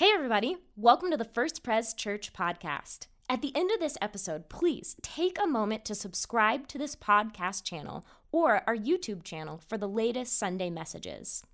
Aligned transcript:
Hey, 0.00 0.12
everybody. 0.14 0.56
Welcome 0.76 1.10
to 1.10 1.18
the 1.18 1.26
First 1.26 1.62
Pres 1.62 1.92
Church 1.92 2.32
podcast. 2.32 3.08
At 3.28 3.42
the 3.42 3.54
end 3.54 3.70
of 3.70 3.80
this 3.80 3.98
episode, 4.00 4.48
please 4.48 4.96
take 5.02 5.36
a 5.38 5.46
moment 5.46 5.84
to 5.84 5.94
subscribe 5.94 6.68
to 6.68 6.78
this 6.78 6.96
podcast 6.96 7.64
channel 7.64 8.06
or 8.32 8.62
our 8.66 8.74
YouTube 8.74 9.24
channel 9.24 9.60
for 9.68 9.76
the 9.76 9.86
latest 9.86 10.38
Sunday 10.38 10.70
messages. 10.70 11.44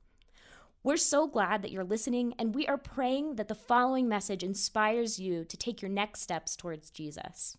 We're 0.85 0.97
so 0.97 1.27
glad 1.27 1.63
that 1.63 1.73
you're 1.73 1.83
listening, 1.83 2.35
and 2.39 2.55
we 2.55 2.69
are 2.69 2.79
praying 2.79 3.35
that 3.35 3.49
the 3.49 3.57
following 3.57 4.09
message 4.09 4.45
inspires 4.45 5.19
you 5.19 5.45
to 5.45 5.57
take 5.57 5.83
your 5.83 5.91
next 5.91 6.21
steps 6.21 6.55
towards 6.55 6.91
Jesus. 6.91 7.57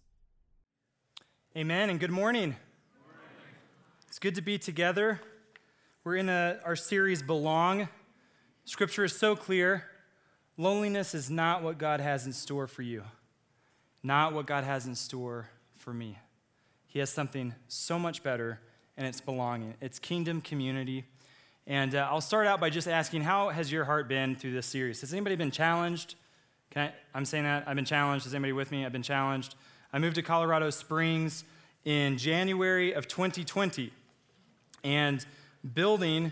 Amen, 1.57 1.89
and 1.89 1.99
good 1.99 2.11
morning. 2.11 2.55
It's 4.07 4.19
good 4.19 4.35
to 4.35 4.41
be 4.41 4.57
together. 4.57 5.19
We're 6.05 6.15
in 6.15 6.29
a, 6.29 6.61
our 6.63 6.77
series, 6.77 7.21
Belong. 7.21 7.89
Scripture 8.63 9.03
is 9.03 9.13
so 9.13 9.35
clear. 9.35 9.83
Loneliness 10.57 11.13
is 11.13 11.29
not 11.29 11.61
what 11.61 11.77
God 11.77 11.99
has 11.99 12.25
in 12.25 12.33
store 12.33 12.67
for 12.67 12.81
you, 12.81 13.03
not 14.01 14.33
what 14.33 14.47
God 14.47 14.63
has 14.63 14.87
in 14.87 14.95
store 14.95 15.49
for 15.75 15.93
me. 15.93 16.17
He 16.87 16.99
has 16.99 17.11
something 17.11 17.53
so 17.67 17.99
much 17.99 18.23
better, 18.23 18.59
and 18.97 19.05
it's 19.05 19.21
belonging. 19.21 19.75
It's 19.81 19.99
kingdom 19.99 20.41
community. 20.41 21.05
And 21.67 21.93
uh, 21.93 22.07
I'll 22.09 22.21
start 22.21 22.47
out 22.47 22.59
by 22.59 22.71
just 22.71 22.87
asking, 22.87 23.21
how 23.21 23.49
has 23.49 23.71
your 23.71 23.85
heart 23.85 24.07
been 24.07 24.35
through 24.35 24.53
this 24.53 24.65
series? 24.65 25.01
Has 25.01 25.13
anybody 25.13 25.35
been 25.35 25.51
challenged? 25.51 26.15
Can 26.71 26.87
I, 26.87 26.93
I'm 27.13 27.25
saying 27.25 27.43
that. 27.43 27.67
I've 27.67 27.75
been 27.75 27.85
challenged. 27.85 28.25
Is 28.25 28.33
anybody 28.33 28.53
with 28.53 28.71
me? 28.71 28.85
I've 28.85 28.91
been 28.91 29.03
challenged. 29.03 29.53
I 29.93 29.99
moved 29.99 30.15
to 30.15 30.23
Colorado 30.23 30.69
Springs 30.69 31.43
in 31.85 32.17
January 32.17 32.93
of 32.93 33.07
2020. 33.07 33.91
And 34.83 35.25
building 35.73 36.31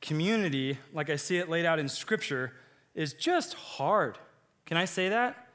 community, 0.00 0.78
like 0.92 1.10
I 1.10 1.16
see 1.16 1.38
it 1.38 1.48
laid 1.48 1.66
out 1.66 1.78
in 1.78 1.88
Scripture, 1.88 2.52
is 2.94 3.12
just 3.14 3.54
hard. 3.54 4.18
Can 4.66 4.76
I 4.76 4.84
say 4.84 5.08
that? 5.08 5.48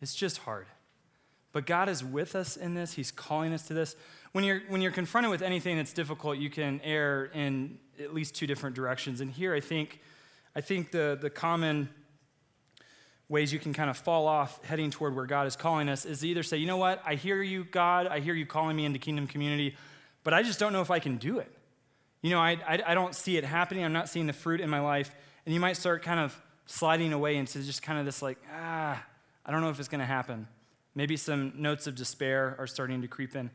It's 0.00 0.14
just 0.14 0.38
hard. 0.38 0.66
But 1.52 1.66
God 1.66 1.88
is 1.88 2.02
with 2.02 2.34
us 2.34 2.56
in 2.56 2.74
this, 2.74 2.94
He's 2.94 3.10
calling 3.10 3.52
us 3.52 3.66
to 3.68 3.74
this. 3.74 3.94
When 4.32 4.44
you're, 4.44 4.62
when 4.68 4.80
you're 4.80 4.92
confronted 4.92 5.30
with 5.30 5.42
anything 5.42 5.76
that's 5.76 5.92
difficult, 5.92 6.38
you 6.38 6.48
can 6.48 6.80
err 6.82 7.26
in 7.26 7.78
at 8.00 8.14
least 8.14 8.34
two 8.34 8.46
different 8.46 8.74
directions. 8.74 9.20
And 9.20 9.30
here, 9.30 9.54
I 9.54 9.60
think, 9.60 10.00
I 10.56 10.60
think 10.60 10.90
the, 10.90 11.18
the 11.20 11.28
common 11.28 11.90
ways 13.28 13.52
you 13.52 13.58
can 13.58 13.72
kind 13.72 13.90
of 13.90 13.96
fall 13.96 14.26
off 14.26 14.62
heading 14.64 14.90
toward 14.90 15.14
where 15.14 15.26
God 15.26 15.46
is 15.46 15.56
calling 15.56 15.88
us 15.88 16.04
is 16.04 16.20
to 16.20 16.28
either 16.28 16.42
say, 16.42 16.56
you 16.56 16.66
know 16.66 16.76
what, 16.76 17.02
I 17.04 17.14
hear 17.14 17.42
you, 17.42 17.64
God, 17.64 18.06
I 18.06 18.20
hear 18.20 18.34
you 18.34 18.46
calling 18.46 18.76
me 18.76 18.84
into 18.84 18.98
kingdom 18.98 19.26
community, 19.26 19.76
but 20.24 20.34
I 20.34 20.42
just 20.42 20.58
don't 20.58 20.72
know 20.72 20.82
if 20.82 20.90
I 20.90 20.98
can 20.98 21.16
do 21.16 21.38
it. 21.38 21.50
You 22.20 22.30
know, 22.30 22.38
I, 22.38 22.58
I, 22.66 22.82
I 22.88 22.94
don't 22.94 23.14
see 23.14 23.36
it 23.36 23.44
happening. 23.44 23.84
I'm 23.84 23.92
not 23.92 24.08
seeing 24.08 24.26
the 24.26 24.32
fruit 24.32 24.60
in 24.60 24.70
my 24.70 24.80
life. 24.80 25.14
And 25.44 25.54
you 25.54 25.60
might 25.60 25.76
start 25.76 26.02
kind 26.02 26.20
of 26.20 26.40
sliding 26.66 27.12
away 27.12 27.36
into 27.36 27.62
just 27.62 27.82
kind 27.82 27.98
of 27.98 28.04
this, 28.04 28.22
like, 28.22 28.38
ah, 28.54 29.02
I 29.44 29.50
don't 29.50 29.60
know 29.60 29.70
if 29.70 29.78
it's 29.78 29.88
going 29.88 30.00
to 30.00 30.06
happen. 30.06 30.46
Maybe 30.94 31.16
some 31.16 31.52
notes 31.56 31.86
of 31.86 31.94
despair 31.94 32.54
are 32.58 32.66
starting 32.66 33.02
to 33.02 33.08
creep 33.08 33.34
in. 33.34 33.50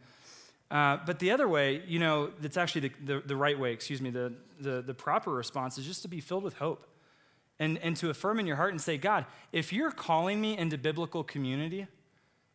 Uh, 0.70 0.98
but 1.06 1.20
the 1.20 1.32
other 1.32 1.48
way, 1.48 1.82
you 1.88 2.00
know, 2.00 2.32
that's 2.42 2.58
actually 2.58 2.90
the, 2.90 2.92
the, 3.06 3.24
the, 3.26 3.36
right 3.36 3.58
way, 3.58 3.72
excuse 3.72 4.02
me, 4.02 4.10
the, 4.10 4.34
the, 4.60 4.82
the 4.82 4.94
proper 4.94 5.32
response 5.32 5.78
is 5.78 5.86
just 5.86 6.02
to 6.02 6.10
be 6.10 6.20
filled 6.20 6.44
with 6.44 6.56
hope 6.56 6.88
and, 7.58 7.78
and 7.78 7.96
to 7.98 8.10
affirm 8.10 8.40
in 8.40 8.46
your 8.46 8.58
heart 8.58 8.72
and 8.72 8.82
say, 8.82 8.98
God, 8.98 9.26
if 9.54 9.72
you're 9.72 9.92
calling 9.92 10.42
me 10.42 10.58
into 10.58 10.78
biblical 10.78 11.24
community, 11.24 11.88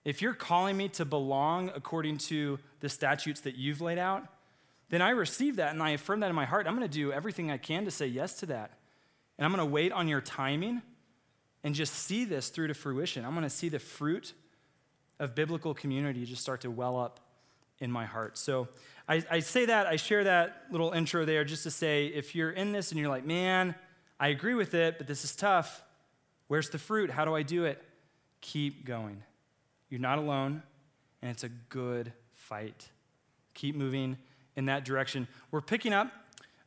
if 0.05 0.20
you're 0.20 0.34
calling 0.34 0.77
me 0.77 0.89
to 0.91 1.05
belong 1.05 1.70
according 1.74 2.19
to 2.19 2.58
the 2.80 2.89
statutes 2.89 3.41
that 3.41 3.56
you've 3.56 3.80
laid 3.80 3.98
out, 3.98 4.27
then 4.91 5.00
I 5.00 5.11
receive 5.11 5.56
that 5.56 5.72
and 5.72 5.83
I 5.83 5.91
affirm 5.91 6.20
that 6.20 6.28
in 6.28 6.36
my 6.36 6.44
heart. 6.44 6.67
I'm 6.67 6.77
going 6.77 6.86
to 6.86 6.92
do 6.92 7.12
everything 7.12 7.50
I 7.50 7.56
can 7.56 7.86
to 7.86 7.91
say 7.91 8.06
yes 8.06 8.34
to 8.41 8.46
that. 8.46 8.72
And 9.38 9.44
I'm 9.44 9.52
going 9.52 9.66
to 9.66 9.72
wait 9.72 9.92
on 9.92 10.08
your 10.08 10.20
timing 10.20 10.83
and 11.64 11.75
just 11.75 11.94
see 11.94 12.25
this 12.25 12.48
through 12.48 12.69
to 12.69 12.75
fruition. 12.75 13.25
I'm 13.25 13.33
going 13.33 13.44
to 13.44 13.50
see 13.50 13.69
the 13.69 13.78
fruit 13.78 14.33
of 15.19 15.34
biblical 15.34 15.74
community 15.74 16.24
just 16.24 16.42
start 16.42 16.62
to 16.62 16.70
well 16.70 16.98
up 16.98 17.20
in 17.78 17.91
my 17.91 18.05
heart. 18.05 18.39
So 18.39 18.68
I, 19.08 19.24
I, 19.30 19.40
say 19.40 19.67
that, 19.67 19.86
I 19.86 19.96
share 19.96 20.24
that 20.24 20.64
little 20.70 20.92
intro 20.92 21.24
there 21.24 21.45
just 21.45 21.64
to 21.64 21.70
say 21.70 22.06
if 22.06 22.34
you're 22.34 22.51
in 22.51 22.73
this 22.73 22.90
and 22.90 23.01
you're 23.01 23.08
like, 23.08 23.24
man, 23.24 23.74
I 24.18 24.29
agree 24.29 24.55
with 24.55 24.74
it, 24.74 24.98
but 24.98 25.06
this 25.06 25.24
is 25.24 25.35
tough. 25.35 25.83
Where's 26.46 26.70
the 26.70 26.79
fruit? 26.79 27.11
How 27.11 27.24
do 27.24 27.35
I 27.35 27.42
do 27.42 27.64
it? 27.64 27.83
Keep 28.40 28.85
going. 28.85 29.23
You're 29.89 30.01
not 30.01 30.18
alone, 30.18 30.62
and 31.20 31.30
it's 31.30 31.45
a 31.45 31.48
good 31.48 32.12
fight. 32.35 32.89
Keep 33.55 33.74
moving 33.74 34.17
in 34.56 34.67
that 34.67 34.85
direction. 34.85 35.27
We're 35.51 35.61
picking 35.61 35.92
up 35.92 36.12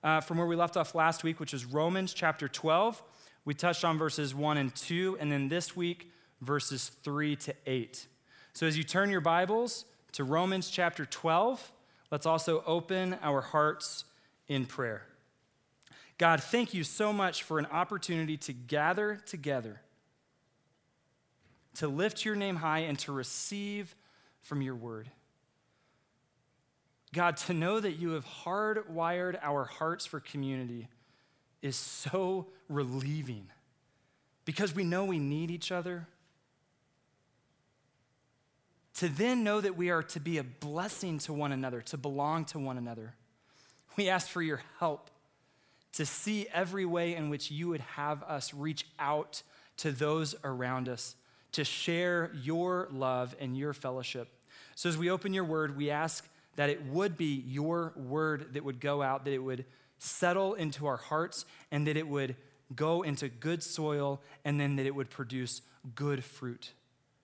uh, 0.06 0.22
from 0.22 0.38
where 0.38 0.46
we 0.46 0.56
left 0.56 0.78
off 0.78 0.94
last 0.94 1.24
week, 1.24 1.40
which 1.40 1.54
is 1.54 1.66
Romans 1.66 2.14
chapter 2.14 2.48
12. 2.48 3.02
We 3.44 3.56
touched 3.56 3.84
on 3.84 3.98
verses 3.98 4.36
1 4.36 4.58
and 4.58 4.74
2, 4.76 5.18
and 5.20 5.32
then 5.32 5.50
this 5.50 5.76
week, 5.76 6.12
verses 6.42 6.92
3 7.04 7.36
to 7.38 7.56
8. 7.66 8.06
So 8.54 8.68
as 8.68 8.78
you 8.78 8.84
turn 8.84 9.10
your 9.10 9.20
Bibles 9.20 9.86
to 10.12 10.24
Romans 10.24 10.70
chapter 10.70 11.06
12, 11.06 11.72
let's 12.12 12.28
also 12.28 12.64
open 12.68 13.18
our 13.24 13.42
hearts 13.42 14.06
in 14.48 14.68
prayer. 14.68 15.08
God, 16.20 16.42
thank 16.42 16.76
you 16.76 16.84
so 16.84 17.12
much 17.12 17.42
for 17.42 17.58
an 17.58 17.66
opportunity 17.66 18.38
to 18.38 18.54
gather 18.54 19.20
together, 19.26 19.82
to 21.76 21.88
lift 21.88 22.24
your 22.24 22.36
name 22.36 22.58
high, 22.58 22.80
and 22.80 23.00
to 23.00 23.12
receive 23.12 23.96
from 24.44 24.62
your 24.62 24.76
word. 24.76 25.10
God, 27.16 27.38
to 27.38 27.54
know 27.54 27.80
that 27.80 27.94
you 27.94 28.10
have 28.12 28.26
hardwired 28.26 29.40
our 29.42 29.64
hearts 29.64 30.06
for 30.06 30.20
community 30.20 30.90
is 31.62 31.78
so 31.78 32.48
relieving 32.68 33.48
because 34.44 34.76
we 34.76 34.84
know 34.84 35.06
we 35.06 35.18
need 35.18 35.50
each 35.50 35.72
other. 35.72 36.08
To 38.96 39.08
then 39.08 39.46
know 39.46 39.62
that 39.62 39.78
we 39.78 39.90
are 39.92 40.04
to 40.04 40.20
be 40.20 40.40
a 40.40 40.44
blessing 40.44 41.20
to 41.20 41.32
one 41.32 41.54
another, 41.54 41.80
to 41.84 41.98
belong 41.98 42.44
to 42.46 42.60
one 42.60 42.78
another. 42.78 43.14
We 43.96 44.10
ask 44.10 44.28
for 44.28 44.42
your 44.42 44.62
help 44.80 45.10
to 45.94 46.06
see 46.06 46.48
every 46.54 46.86
way 46.86 47.16
in 47.16 47.30
which 47.30 47.50
you 47.50 47.70
would 47.70 47.80
have 47.80 48.24
us 48.24 48.54
reach 48.54 48.86
out 49.00 49.42
to 49.78 49.94
those 49.94 50.36
around 50.44 50.90
us, 50.90 51.16
to 51.54 51.64
share 51.64 52.30
your 52.44 52.90
love 52.92 53.38
and 53.40 53.58
your 53.58 53.72
fellowship. 53.72 54.28
So 54.76 54.90
as 54.90 54.98
we 54.98 55.10
open 55.10 55.34
your 55.34 55.46
word, 55.46 55.78
we 55.78 55.90
ask 55.90 56.28
that 56.56 56.70
it 56.70 56.86
would 56.86 57.18
be 57.18 57.44
your 57.48 57.94
word 57.96 58.54
that 58.54 58.64
would 58.64 58.80
go 58.80 59.02
out, 59.02 59.26
that 59.26 59.34
it 59.34 59.44
would 59.44 59.66
settle 59.98 60.54
into 60.54 60.86
our 60.86 60.98
hearts, 60.98 61.46
and 61.72 61.88
that 61.88 61.98
it 61.98 62.08
would 62.08 62.36
go 62.76 63.02
into 63.02 63.30
good 63.30 63.62
soil, 63.62 64.22
and 64.44 64.60
then 64.60 64.76
that 64.76 64.86
it 64.86 64.96
would 64.96 65.10
produce 65.10 65.62
good 65.94 66.24
fruit, 66.24 66.72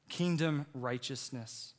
kingdom 0.09 0.65
righteousness, 0.73 1.73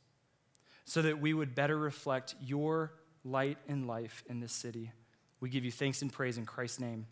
so 0.85 1.01
that 1.01 1.19
we 1.19 1.33
would 1.33 1.55
better 1.55 1.77
reflect 1.77 2.35
your 2.41 2.93
light 3.23 3.57
and 3.67 3.87
life 3.87 4.23
in 4.27 4.39
this 4.39 4.51
city. 4.51 4.91
We 5.39 5.49
give 5.49 5.63
you 5.65 5.71
thanks 5.71 6.01
and 6.01 6.11
praise 6.11 6.37
in 6.37 6.45
Christ's 6.45 6.79
name. 6.79 7.05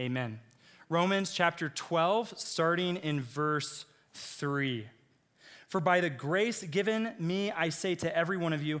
Amen. 0.00 0.40
Romans 0.88 1.32
chapter 1.32 1.68
12, 1.68 2.34
starting 2.36 2.96
in 2.96 3.20
verse 3.20 3.86
3. 4.14 4.86
For 5.68 5.80
by 5.80 6.00
the 6.00 6.10
grace 6.10 6.62
given 6.62 7.12
me, 7.18 7.50
I 7.50 7.70
say 7.70 7.94
to 7.96 8.16
every 8.16 8.36
one 8.36 8.52
of 8.52 8.62
you, 8.62 8.80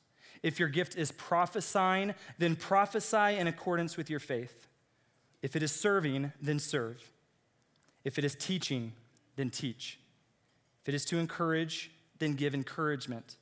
If 0.43 0.59
your 0.59 0.69
gift 0.69 0.95
is 0.95 1.11
prophesying, 1.11 2.13
then 2.37 2.55
prophesy 2.55 3.37
in 3.37 3.47
accordance 3.47 3.97
with 3.97 4.09
your 4.09 4.19
faith. 4.19 4.67
If 5.41 5.55
it 5.55 5.63
is 5.63 5.71
serving, 5.71 6.31
then 6.41 6.59
serve. 6.59 7.11
If 8.03 8.17
it 8.17 8.25
is 8.25 8.35
teaching, 8.35 8.93
then 9.35 9.49
teach. 9.49 9.99
If 10.81 10.89
it 10.89 10.95
is 10.95 11.05
to 11.05 11.17
encourage, 11.17 11.91
then 12.19 12.33
give 12.33 12.53
encouragement. 12.53 13.37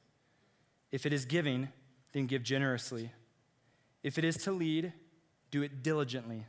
If 0.91 1.05
it 1.05 1.13
is 1.13 1.25
giving, 1.25 1.69
then 2.11 2.25
give 2.25 2.43
generously. 2.43 3.11
If 4.03 4.17
it 4.17 4.23
is 4.23 4.37
to 4.37 4.51
lead, 4.51 4.93
do 5.51 5.61
it 5.61 5.83
diligently. 5.83 6.45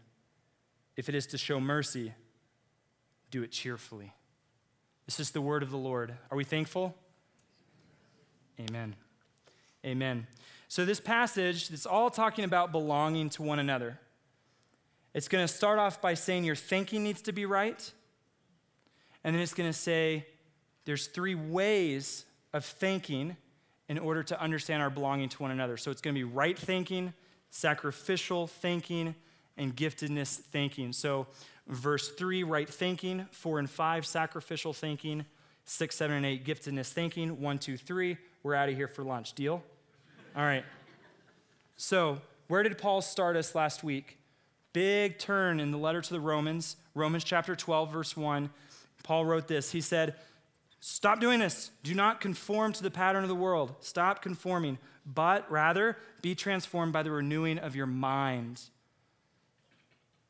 If 0.97 1.09
it 1.09 1.15
is 1.15 1.27
to 1.29 1.39
show 1.39 1.61
mercy, 1.61 2.13
do 3.31 3.43
it 3.43 3.53
cheerfully. 3.53 4.13
This 5.07 5.21
is 5.21 5.31
the 5.31 5.41
word 5.41 5.63
of 5.63 5.71
the 5.71 5.77
Lord. 5.77 6.15
Are 6.31 6.37
we 6.37 6.45
thankful? 6.45 6.95
Amen. 8.59 8.95
Amen. 9.85 10.27
So, 10.69 10.85
this 10.85 11.01
passage, 11.01 11.71
it's 11.71 11.87
all 11.87 12.11
talking 12.11 12.45
about 12.45 12.71
belonging 12.71 13.31
to 13.31 13.43
one 13.43 13.59
another. 13.59 13.99
It's 15.15 15.27
going 15.27 15.47
to 15.47 15.53
start 15.53 15.79
off 15.79 16.01
by 16.01 16.15
saying 16.15 16.45
your 16.45 16.55
thinking 16.55 17.03
needs 17.03 17.23
to 17.23 17.33
be 17.33 17.47
right, 17.47 17.93
And 19.25 19.35
then 19.35 19.43
it's 19.43 19.55
going 19.55 19.69
to 19.69 19.77
say 19.79 20.27
there's 20.85 21.09
three 21.09 21.35
ways 21.35 22.25
of 22.53 22.65
thinking 22.65 23.37
in 23.89 23.99
order 23.99 24.23
to 24.23 24.41
understand 24.41 24.83
our 24.83 24.91
belonging 24.91 25.29
to 25.31 25.43
one 25.43 25.51
another. 25.51 25.77
So 25.77 25.91
it's 25.91 26.01
going 26.01 26.15
to 26.15 26.19
be 26.19 26.25
right 26.25 26.59
thinking, 26.59 27.13
sacrificial 27.51 28.47
thinking, 28.47 29.15
and 29.57 29.75
giftedness 29.77 30.37
thinking. 30.37 30.93
So, 30.93 31.27
verse 31.67 32.11
3, 32.11 32.45
right 32.45 32.69
thinking, 32.69 33.27
4 33.33 33.59
and 33.59 33.69
5, 33.69 34.07
sacrificial 34.07 34.73
thinking, 34.73 35.25
6, 35.65 35.97
7, 35.97 36.17
and 36.17 36.27
8, 36.27 36.45
giftedness 36.45 36.93
thinking, 36.93 37.41
1, 37.41 37.59
2, 37.59 37.77
3, 37.77 38.17
we're 38.43 38.55
out 38.55 38.69
of 38.69 38.77
here 38.77 38.89
for 38.89 39.03
lunch. 39.03 39.35
Deal? 39.35 39.63
All 40.37 40.45
right. 40.45 40.65
So, 41.77 42.21
where 42.47 42.63
did 42.63 42.79
Paul 42.79 43.03
start 43.03 43.37
us 43.37 43.55
last 43.55 43.83
week? 43.83 44.19
Big 44.73 45.19
turn 45.19 45.59
in 45.59 45.73
the 45.73 45.79
letter 45.79 46.01
to 46.01 46.13
the 46.13 46.21
Romans, 46.21 46.77
Romans 46.95 47.25
chapter 47.25 47.57
12, 47.57 47.93
verse 47.93 48.17
1. 48.17 48.51
Paul 49.03 49.25
wrote 49.25 49.49
this. 49.49 49.73
He 49.73 49.81
said, 49.81 50.15
Stop 50.79 51.21
doing 51.21 51.41
this. 51.41 51.71
Do 51.83 51.95
not 51.95 52.21
conform 52.21 52.73
to 52.75 52.83
the 52.83 52.91
pattern 52.91 53.25
of 53.25 53.29
the 53.29 53.35
world. 53.35 53.75
Stop 53.81 54.23
conforming, 54.23 54.79
but 55.05 55.51
rather 55.51 55.97
be 56.23 56.35
transformed 56.35 56.93
by 56.93 57.03
the 57.03 57.11
renewing 57.11 57.59
of 57.59 57.75
your 57.75 57.87
mind. 57.87 58.63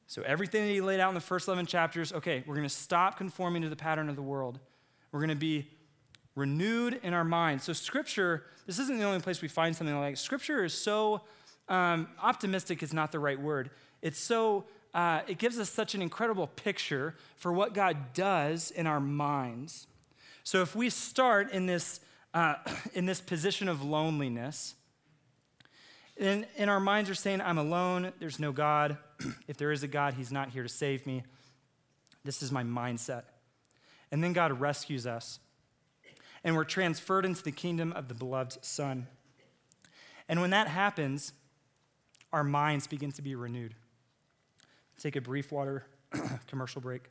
So, 0.07 0.23
everything 0.23 0.65
that 0.65 0.73
he 0.73 0.81
laid 0.81 1.01
out 1.01 1.11
in 1.11 1.15
the 1.15 1.21
first 1.21 1.47
11 1.47 1.67
chapters, 1.67 2.11
okay, 2.15 2.43
we're 2.47 2.57
going 2.57 2.67
to 2.67 2.75
stop 2.75 3.19
conforming 3.19 3.63
to 3.63 3.69
the 3.69 3.77
pattern 3.77 4.09
of 4.09 4.17
the 4.17 4.23
world. 4.23 4.61
We're 5.13 5.21
going 5.21 5.29
to 5.29 5.37
be 5.37 5.69
renewed 6.41 6.99
in 7.03 7.13
our 7.15 7.23
minds. 7.23 7.65
So, 7.65 7.73
Scripture, 7.73 8.45
this 8.67 8.79
isn't 8.79 8.99
the 8.99 9.05
only 9.05 9.21
place 9.21 9.43
we 9.43 9.49
find 9.49 9.77
something 9.77 9.97
like 10.01 10.17
Scripture 10.17 10.65
is 10.65 10.75
so 10.75 11.21
um, 11.69 12.09
optimistic, 12.21 12.83
is 12.83 12.93
not 12.93 13.13
the 13.13 13.21
right 13.21 13.41
word. 13.41 13.71
It's 14.03 14.19
so, 14.19 14.65
uh, 14.95 15.21
it 15.29 15.39
gives 15.39 15.59
us 15.59 15.71
such 15.71 15.95
an 15.95 16.03
incredible 16.03 16.49
picture 16.49 17.15
for 17.37 17.53
what 17.53 17.75
God 17.75 18.15
does 18.15 18.71
in 18.73 18.87
our 18.87 18.99
minds. 18.99 19.87
So, 20.43 20.63
if 20.63 20.75
we 20.75 20.91
start 20.91 21.53
in 21.53 21.67
this, 21.67 22.01
uh, 22.35 22.55
in 22.95 23.07
this 23.07 23.21
position 23.21 23.69
of 23.69 23.85
loneliness, 23.85 24.75
and, 26.19 26.47
in 26.57 26.69
our 26.69 26.81
minds 26.81 27.09
are 27.09 27.15
saying, 27.15 27.41
I'm 27.41 27.59
alone, 27.59 28.13
there's 28.19 28.41
no 28.41 28.51
God. 28.51 28.97
if 29.47 29.59
there 29.59 29.73
is 29.73 29.83
a 29.83 29.89
God, 29.89 30.15
He's 30.15 30.33
not 30.33 30.51
here 30.51 30.63
to 30.63 30.69
save 30.69 31.07
me. 31.07 31.23
This 32.25 32.43
is 32.43 32.51
my 32.51 32.65
mindset. 32.65 33.25
And 34.11 34.25
then 34.25 34.33
God 34.33 34.61
rescues 34.61 35.07
us, 35.07 35.39
and 36.43 36.57
we're 36.57 36.65
transferred 36.65 37.25
into 37.25 37.43
the 37.43 37.53
kingdom 37.53 37.93
of 37.93 38.09
the 38.09 38.15
beloved 38.15 38.65
Son. 38.65 39.07
And 40.29 40.41
when 40.41 40.51
that 40.51 40.69
happens, 40.69 41.33
our 42.33 42.45
minds 42.45 42.87
begin 42.87 43.13
to 43.13 43.23
be 43.23 43.35
renewed. 43.35 43.75
Take 44.99 45.17
a 45.17 45.21
brief 45.21 45.51
water 45.51 45.87
commercial 46.47 46.81
break. 46.81 47.03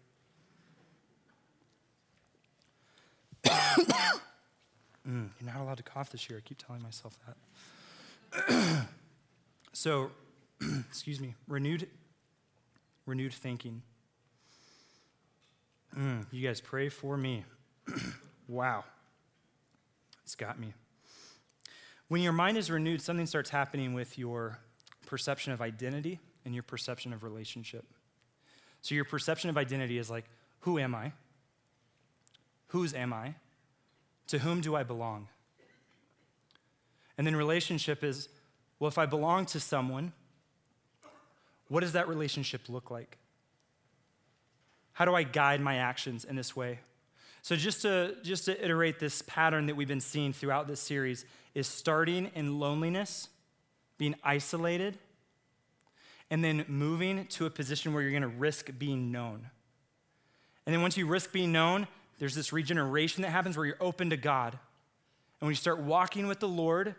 mm, 3.46 4.10
you're 5.06 5.30
not 5.42 5.58
allowed 5.60 5.78
to 5.78 5.84
cough 5.84 6.12
this 6.12 6.30
year. 6.30 6.40
I 6.40 6.48
keep 6.48 6.58
telling 6.66 6.82
myself 6.82 7.18
that. 7.26 7.36
so, 9.74 10.12
excuse 10.90 11.20
me, 11.20 11.36
renewed, 11.48 11.88
renewed 13.06 13.34
thinking. 13.34 13.82
Mm, 15.98 16.26
you 16.32 16.46
guys 16.46 16.62
pray 16.62 16.90
for 16.90 17.18
me. 17.18 17.46
wow, 18.48 18.84
it's 20.30 20.36
got 20.36 20.60
me. 20.60 20.76
When 22.08 22.22
your 22.22 22.34
mind 22.34 22.56
is 22.56 22.70
renewed, 22.70 23.02
something 23.02 23.26
starts 23.26 23.50
happening 23.50 23.96
with 23.96 24.16
your 24.16 24.60
perception 25.08 25.54
of 25.54 25.60
identity 25.60 26.20
and 26.46 26.54
your 26.54 26.62
perception 26.62 27.14
of 27.14 27.24
relationship. 27.24 27.84
So, 28.84 28.94
your 28.94 29.06
perception 29.06 29.50
of 29.50 29.58
identity 29.58 29.98
is 29.98 30.08
like, 30.08 30.26
who 30.60 30.78
am 30.78 30.94
I? 30.94 31.14
Whose 32.68 32.94
am 32.94 33.12
I? 33.12 33.34
To 34.28 34.38
whom 34.38 34.62
do 34.62 34.76
I 34.76 34.84
belong? 34.84 35.30
And 37.18 37.26
then 37.26 37.36
relationship 37.36 38.04
is, 38.04 38.30
well, 38.78 38.88
if 38.88 39.00
I 39.00 39.08
belong 39.08 39.48
to 39.48 39.60
someone, 39.60 40.14
what 41.70 41.80
does 41.80 41.94
that 41.94 42.08
relationship 42.08 42.70
look 42.70 42.92
like? 42.92 43.18
How 44.94 45.06
do 45.06 45.16
I 45.16 45.24
guide 45.24 45.60
my 45.60 45.78
actions 45.78 46.24
in 46.24 46.36
this 46.36 46.56
way? 46.56 46.82
So 47.42 47.56
just 47.56 47.82
to 47.84 48.16
just 48.22 48.46
to 48.46 48.64
iterate 48.64 49.00
this 49.00 49.22
pattern 49.24 49.68
that 49.68 49.76
we've 49.76 49.88
been 49.88 50.02
seeing 50.02 50.34
throughout 50.34 50.68
this 50.68 50.80
series 50.80 51.26
is 51.56 51.68
starting 51.68 52.32
in 52.36 52.60
loneliness, 52.60 53.30
being 53.98 54.16
isolated, 54.24 54.98
and 56.30 56.44
then 56.44 56.66
moving 56.68 57.26
to 57.28 57.46
a 57.46 57.50
position 57.50 57.94
where 57.94 58.02
you're 58.02 58.12
going 58.12 58.22
to 58.22 58.28
risk 58.28 58.70
being 58.78 59.12
known. 59.12 59.50
And 60.66 60.74
then 60.74 60.82
once 60.82 60.98
you 60.98 61.08
risk 61.08 61.32
being 61.32 61.52
known, 61.52 61.88
there's 62.20 62.36
this 62.36 62.54
regeneration 62.54 63.24
that 63.24 63.30
happens 63.30 63.58
where 63.58 63.66
you're 63.66 63.78
open 63.80 64.12
to 64.12 64.18
God. 64.18 64.54
And 64.54 65.48
when 65.48 65.52
you 65.52 65.56
start 65.56 65.80
walking 65.80 66.28
with 66.28 66.40
the 66.40 66.48
Lord, 66.48 66.96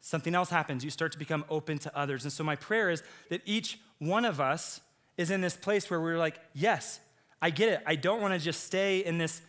something 0.00 0.34
else 0.34 0.50
happens. 0.50 0.82
You 0.82 0.90
start 0.90 1.12
to 1.12 1.18
become 1.18 1.44
open 1.48 1.78
to 1.80 1.96
others. 1.96 2.24
And 2.24 2.32
so 2.32 2.42
my 2.42 2.56
prayer 2.56 2.90
is 2.90 3.02
that 3.28 3.42
each 3.44 3.78
one 3.98 4.24
of 4.24 4.40
us 4.40 4.80
is 5.16 5.30
in 5.30 5.42
this 5.42 5.56
place 5.56 5.90
where 5.90 6.00
we're 6.00 6.18
like, 6.18 6.40
yes, 6.54 7.00
I 7.42 7.50
get 7.50 7.68
it. 7.68 7.82
I 7.86 7.96
don't 7.96 8.20
want 8.20 8.34
to 8.34 8.40
just 8.40 8.64
stay 8.64 9.04
in 9.04 9.18
this 9.18 9.42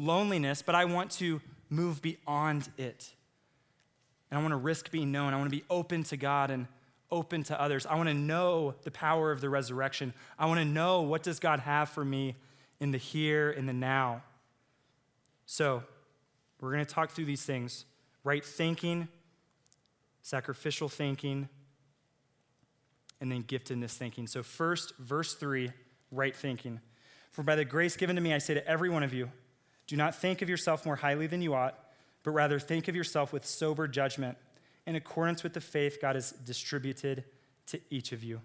loneliness, 0.00 0.62
but 0.62 0.74
I 0.74 0.86
want 0.86 1.10
to 1.12 1.40
move 1.68 2.02
beyond 2.02 2.68
it. 2.78 3.12
And 4.30 4.38
I 4.38 4.42
want 4.42 4.52
to 4.52 4.56
risk 4.56 4.90
being 4.90 5.12
known. 5.12 5.34
I 5.34 5.36
want 5.36 5.50
to 5.50 5.56
be 5.56 5.64
open 5.68 6.02
to 6.04 6.16
God 6.16 6.50
and 6.50 6.66
open 7.10 7.42
to 7.44 7.60
others. 7.60 7.86
I 7.86 7.96
want 7.96 8.08
to 8.08 8.14
know 8.14 8.74
the 8.82 8.90
power 8.90 9.30
of 9.32 9.40
the 9.40 9.48
resurrection. 9.48 10.14
I 10.38 10.46
want 10.46 10.60
to 10.60 10.64
know 10.64 11.02
what 11.02 11.22
does 11.22 11.40
God 11.40 11.60
have 11.60 11.88
for 11.88 12.04
me 12.04 12.36
in 12.78 12.92
the 12.92 12.98
here, 12.98 13.50
in 13.50 13.66
the 13.66 13.72
now. 13.72 14.22
So, 15.46 15.82
we're 16.60 16.72
going 16.72 16.84
to 16.84 16.94
talk 16.94 17.10
through 17.10 17.24
these 17.24 17.42
things 17.42 17.84
right 18.22 18.44
thinking, 18.44 19.08
sacrificial 20.22 20.88
thinking, 20.88 21.48
and 23.20 23.32
then 23.32 23.42
giftedness 23.42 23.94
thinking. 23.94 24.26
So, 24.26 24.42
first, 24.42 24.96
verse 24.98 25.34
3, 25.34 25.72
right 26.10 26.36
thinking. 26.36 26.80
For 27.30 27.42
by 27.42 27.56
the 27.56 27.64
grace 27.64 27.96
given 27.96 28.16
to 28.16 28.22
me, 28.22 28.32
I 28.34 28.38
say 28.38 28.54
to 28.54 28.66
every 28.66 28.90
one 28.90 29.02
of 29.02 29.12
you, 29.12 29.30
do 29.90 29.96
not 29.96 30.14
think 30.14 30.40
of 30.40 30.48
yourself 30.48 30.86
more 30.86 30.94
highly 30.94 31.26
than 31.26 31.42
you 31.42 31.52
ought, 31.52 31.76
but 32.22 32.30
rather 32.30 32.60
think 32.60 32.86
of 32.86 32.94
yourself 32.94 33.32
with 33.32 33.44
sober 33.44 33.88
judgment, 33.88 34.38
in 34.86 34.94
accordance 34.94 35.42
with 35.42 35.52
the 35.52 35.60
faith 35.60 35.98
God 36.00 36.14
has 36.14 36.30
distributed 36.30 37.24
to 37.66 37.80
each 37.90 38.12
of 38.12 38.22
you. 38.22 38.40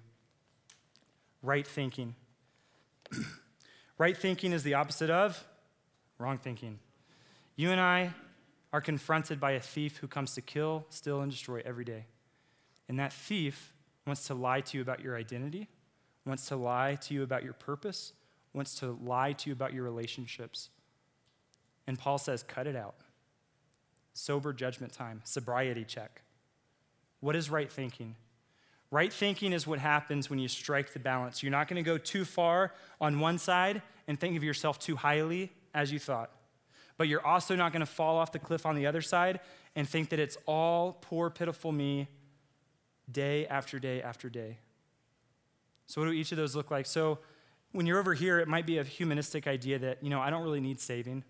Right 1.44 1.66
thinking. 1.66 2.16
Right 3.98 4.18
thinking 4.18 4.52
is 4.52 4.64
the 4.64 4.74
opposite 4.74 5.10
of 5.10 5.42
wrong 6.18 6.38
thinking. 6.38 6.80
You 7.56 7.72
and 7.72 7.80
I 7.80 8.14
are 8.74 8.82
confronted 8.82 9.40
by 9.40 9.52
a 9.52 9.62
thief 9.62 9.96
who 10.00 10.08
comes 10.08 10.34
to 10.34 10.42
kill, 10.42 10.86
steal, 10.90 11.22
and 11.22 11.32
destroy 11.32 11.62
every 11.64 11.86
day. 11.86 12.04
And 12.90 13.00
that 13.00 13.14
thief 13.14 13.72
wants 14.06 14.28
to 14.28 14.34
lie 14.34 14.60
to 14.60 14.78
you 14.78 14.82
about 14.82 15.00
your 15.00 15.16
identity, 15.16 15.70
wants 16.26 16.48
to 16.48 16.58
lie 16.58 16.96
to 17.04 17.14
you 17.14 17.24
about 17.24 17.46
your 17.46 17.54
purpose, 17.54 18.12
wants 18.52 18.76
to 18.80 19.00
lie 19.02 19.32
to 19.32 19.50
you 19.50 19.54
about 19.54 19.72
your 19.72 19.86
relationships. 19.86 20.72
And 21.88 21.98
Paul 22.00 22.18
says, 22.18 22.44
cut 22.44 22.68
it 22.68 22.76
out. 22.76 22.96
Sober 24.14 24.54
judgment 24.54 24.94
time, 24.94 25.22
sobriety 25.24 25.84
check. 25.84 26.22
What 27.20 27.36
is 27.36 27.50
right 27.50 27.72
thinking? 27.72 28.16
Right 28.92 29.12
thinking 29.12 29.52
is 29.52 29.68
what 29.68 29.80
happens 29.80 30.30
when 30.30 30.40
you 30.40 30.48
strike 30.48 30.94
the 30.94 31.00
balance. 31.00 31.44
You're 31.44 31.52
not 31.52 31.68
going 31.68 31.84
to 31.84 31.88
go 31.88 31.98
too 31.98 32.24
far 32.24 32.74
on 33.02 33.20
one 33.20 33.38
side 33.38 33.82
and 34.08 34.20
think 34.20 34.38
of 34.38 34.44
yourself 34.44 34.80
too 34.80 34.96
highly 34.96 35.52
as 35.74 35.92
you 35.92 36.00
thought. 36.00 36.32
But 36.98 37.08
you're 37.08 37.26
also 37.26 37.56
not 37.56 37.74
going 37.74 37.82
to 37.82 37.86
fall 37.86 38.18
off 38.18 38.32
the 38.32 38.40
cliff 38.40 38.66
on 38.66 38.76
the 38.76 38.86
other 38.86 39.02
side 39.02 39.42
and 39.76 39.88
think 39.88 40.10
that 40.10 40.20
it's 40.20 40.38
all 40.46 40.98
poor, 41.02 41.30
pitiful 41.30 41.72
me 41.72 42.08
day 43.12 43.46
after 43.48 43.80
day 43.80 44.02
after 44.02 44.30
day. 44.30 44.60
So, 45.88 46.02
what 46.02 46.08
do 46.08 46.14
each 46.14 46.32
of 46.32 46.38
those 46.38 46.56
look 46.56 46.72
like? 46.72 46.86
So, 46.86 47.20
when 47.72 47.86
you're 47.86 48.00
over 48.00 48.14
here, 48.14 48.40
it 48.40 48.48
might 48.48 48.66
be 48.66 48.78
a 48.78 48.84
humanistic 48.84 49.48
idea 49.48 49.78
that, 49.80 50.02
you 50.02 50.10
know, 50.10 50.22
I 50.22 50.30
don't 50.30 50.44
really 50.44 50.62
need 50.62 50.80
saving. 50.80 51.24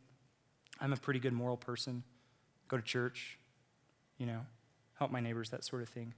I'm 0.80 0.94
a 0.94 0.98
pretty 0.98 1.20
good 1.20 1.34
moral 1.34 1.58
person. 1.58 2.04
Go 2.68 2.78
to 2.78 2.84
church, 2.84 3.38
you 4.18 4.26
know, 4.26 4.42
help 4.98 5.12
my 5.12 5.20
neighbors, 5.20 5.50
that 5.52 5.64
sort 5.64 5.82
of 5.82 5.90
thing. 5.90 6.14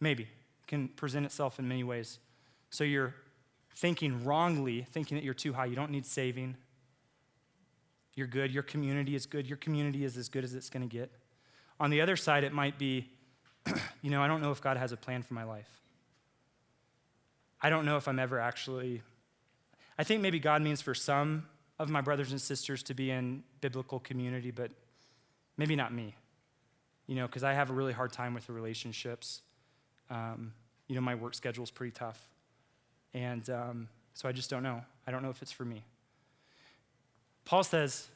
Maybe 0.00 0.24
It 0.24 0.66
can 0.66 0.88
present 0.88 1.26
itself 1.26 1.58
in 1.58 1.68
many 1.68 1.84
ways. 1.84 2.18
So 2.70 2.84
you're 2.84 3.14
thinking 3.74 4.24
wrongly, 4.24 4.86
thinking 4.90 5.16
that 5.16 5.24
you're 5.24 5.34
too 5.34 5.52
high. 5.52 5.66
You 5.66 5.76
don't 5.76 5.90
need 5.90 6.06
saving. 6.06 6.56
You're 8.14 8.26
good. 8.26 8.50
Your 8.50 8.62
community 8.62 9.14
is 9.14 9.26
good. 9.26 9.46
Your 9.46 9.58
community 9.58 10.04
is 10.04 10.16
as 10.16 10.28
good 10.28 10.44
as 10.44 10.54
it's 10.54 10.70
going 10.70 10.88
to 10.88 10.92
get. 10.92 11.10
On 11.78 11.90
the 11.90 12.00
other 12.00 12.16
side, 12.16 12.44
it 12.44 12.52
might 12.52 12.78
be, 12.78 13.10
you 14.02 14.10
know, 14.10 14.22
I 14.22 14.28
don't 14.28 14.40
know 14.40 14.50
if 14.50 14.62
God 14.62 14.78
has 14.78 14.92
a 14.92 14.96
plan 14.96 15.22
for 15.22 15.34
my 15.34 15.44
life. 15.44 15.68
I 17.60 17.68
don't 17.68 17.84
know 17.84 17.96
if 17.96 18.08
I'm 18.08 18.18
ever 18.18 18.38
actually. 18.38 19.02
I 19.98 20.04
think 20.04 20.22
maybe 20.22 20.38
God 20.38 20.62
means 20.62 20.80
for 20.80 20.94
some 20.94 21.46
of 21.78 21.88
my 21.88 22.00
brothers 22.00 22.30
and 22.30 22.40
sisters 22.40 22.82
to 22.84 22.94
be 22.94 23.10
in 23.10 23.42
biblical 23.60 24.00
community, 24.00 24.50
but 24.50 24.70
maybe 25.56 25.76
not 25.76 25.92
me. 25.92 26.14
You 27.06 27.16
know, 27.16 27.26
because 27.26 27.44
I 27.44 27.52
have 27.52 27.70
a 27.70 27.72
really 27.72 27.92
hard 27.92 28.12
time 28.12 28.34
with 28.34 28.46
the 28.46 28.52
relationships. 28.52 29.42
Um, 30.10 30.52
you 30.88 30.94
know, 30.94 31.00
my 31.00 31.14
work 31.14 31.34
schedule 31.34 31.64
is 31.64 31.70
pretty 31.70 31.92
tough. 31.92 32.20
And 33.14 33.48
um, 33.50 33.88
so 34.14 34.28
I 34.28 34.32
just 34.32 34.50
don't 34.50 34.62
know. 34.62 34.82
I 35.06 35.10
don't 35.10 35.22
know 35.22 35.30
if 35.30 35.42
it's 35.42 35.52
for 35.52 35.64
me. 35.64 35.84
Paul 37.44 37.62
says, 37.62 38.08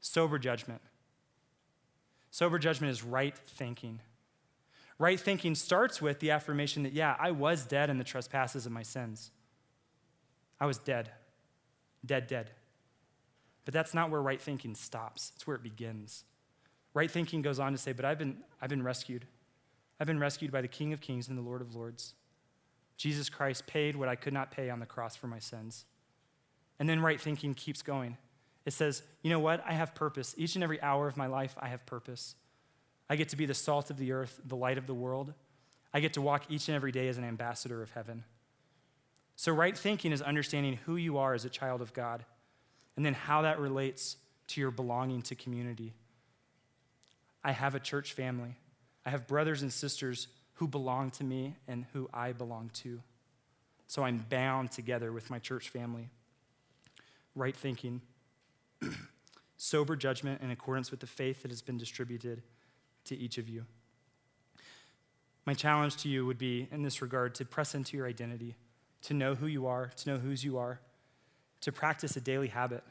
sober 0.00 0.38
judgment. 0.38 0.80
Sober 2.30 2.58
judgment 2.58 2.90
is 2.90 3.04
right 3.04 3.36
thinking. 3.36 4.00
Right 4.98 5.18
thinking 5.18 5.54
starts 5.54 6.02
with 6.02 6.18
the 6.18 6.32
affirmation 6.32 6.82
that, 6.82 6.92
yeah, 6.92 7.14
I 7.20 7.30
was 7.30 7.64
dead 7.64 7.88
in 7.88 7.98
the 7.98 8.04
trespasses 8.04 8.66
of 8.66 8.72
my 8.72 8.82
sins. 8.82 9.30
I 10.60 10.66
was 10.66 10.78
dead. 10.78 11.10
Dead, 12.04 12.26
dead. 12.26 12.50
But 13.64 13.74
that's 13.74 13.94
not 13.94 14.10
where 14.10 14.22
right 14.22 14.40
thinking 14.40 14.74
stops, 14.74 15.32
it's 15.36 15.46
where 15.46 15.56
it 15.56 15.62
begins. 15.62 16.24
Right 16.94 17.10
thinking 17.10 17.42
goes 17.42 17.58
on 17.58 17.72
to 17.72 17.78
say, 17.78 17.92
but 17.92 18.04
I've 18.04 18.18
been, 18.18 18.38
I've 18.60 18.70
been 18.70 18.82
rescued. 18.82 19.26
I've 20.00 20.06
been 20.06 20.18
rescued 20.18 20.50
by 20.50 20.62
the 20.62 20.68
King 20.68 20.92
of 20.92 21.00
Kings 21.00 21.28
and 21.28 21.36
the 21.36 21.42
Lord 21.42 21.60
of 21.60 21.74
Lords. 21.74 22.14
Jesus 22.96 23.28
Christ 23.28 23.66
paid 23.66 23.94
what 23.94 24.08
I 24.08 24.16
could 24.16 24.32
not 24.32 24.50
pay 24.50 24.70
on 24.70 24.80
the 24.80 24.86
cross 24.86 25.14
for 25.14 25.26
my 25.26 25.38
sins. 25.38 25.84
And 26.78 26.88
then 26.88 27.00
right 27.00 27.20
thinking 27.20 27.54
keeps 27.54 27.82
going. 27.82 28.16
It 28.64 28.72
says, 28.72 29.02
you 29.22 29.30
know 29.30 29.38
what? 29.38 29.62
I 29.66 29.72
have 29.72 29.94
purpose. 29.94 30.34
Each 30.36 30.54
and 30.54 30.64
every 30.64 30.80
hour 30.82 31.08
of 31.08 31.16
my 31.16 31.26
life, 31.26 31.54
I 31.58 31.68
have 31.68 31.86
purpose. 31.86 32.34
I 33.08 33.16
get 33.16 33.28
to 33.30 33.36
be 33.36 33.46
the 33.46 33.54
salt 33.54 33.90
of 33.90 33.98
the 33.98 34.12
earth, 34.12 34.40
the 34.44 34.56
light 34.56 34.78
of 34.78 34.86
the 34.86 34.94
world. 34.94 35.32
I 35.92 36.00
get 36.00 36.14
to 36.14 36.20
walk 36.20 36.44
each 36.48 36.68
and 36.68 36.74
every 36.74 36.92
day 36.92 37.08
as 37.08 37.18
an 37.18 37.24
ambassador 37.24 37.82
of 37.82 37.92
heaven. 37.92 38.24
So, 39.36 39.52
right 39.52 39.76
thinking 39.76 40.12
is 40.12 40.20
understanding 40.20 40.78
who 40.84 40.96
you 40.96 41.16
are 41.16 41.32
as 41.32 41.44
a 41.44 41.48
child 41.48 41.80
of 41.80 41.92
God 41.92 42.24
and 42.98 43.06
then 43.06 43.14
how 43.14 43.42
that 43.42 43.60
relates 43.60 44.16
to 44.48 44.60
your 44.60 44.72
belonging 44.72 45.22
to 45.22 45.36
community. 45.36 45.94
I 47.44 47.52
have 47.52 47.76
a 47.76 47.78
church 47.78 48.12
family. 48.12 48.56
I 49.06 49.10
have 49.10 49.28
brothers 49.28 49.62
and 49.62 49.72
sisters 49.72 50.26
who 50.54 50.66
belong 50.66 51.12
to 51.12 51.22
me 51.22 51.54
and 51.68 51.84
who 51.92 52.10
I 52.12 52.32
belong 52.32 52.72
to. 52.82 53.00
So 53.86 54.02
I'm 54.02 54.26
bound 54.28 54.72
together 54.72 55.12
with 55.12 55.30
my 55.30 55.38
church 55.38 55.68
family. 55.68 56.08
Right 57.36 57.54
thinking, 57.54 58.00
sober 59.56 59.94
judgment 59.94 60.42
in 60.42 60.50
accordance 60.50 60.90
with 60.90 60.98
the 60.98 61.06
faith 61.06 61.42
that 61.42 61.52
has 61.52 61.62
been 61.62 61.78
distributed 61.78 62.42
to 63.04 63.16
each 63.16 63.38
of 63.38 63.48
you. 63.48 63.64
My 65.46 65.54
challenge 65.54 65.98
to 65.98 66.08
you 66.08 66.26
would 66.26 66.36
be, 66.36 66.66
in 66.72 66.82
this 66.82 67.00
regard, 67.00 67.36
to 67.36 67.44
press 67.44 67.76
into 67.76 67.96
your 67.96 68.08
identity, 68.08 68.56
to 69.02 69.14
know 69.14 69.36
who 69.36 69.46
you 69.46 69.68
are, 69.68 69.92
to 69.98 70.10
know 70.10 70.18
whose 70.18 70.42
you 70.42 70.58
are, 70.58 70.80
to 71.62 71.72
practice 71.72 72.16
a 72.16 72.20
daily 72.20 72.48
habit. 72.48 72.82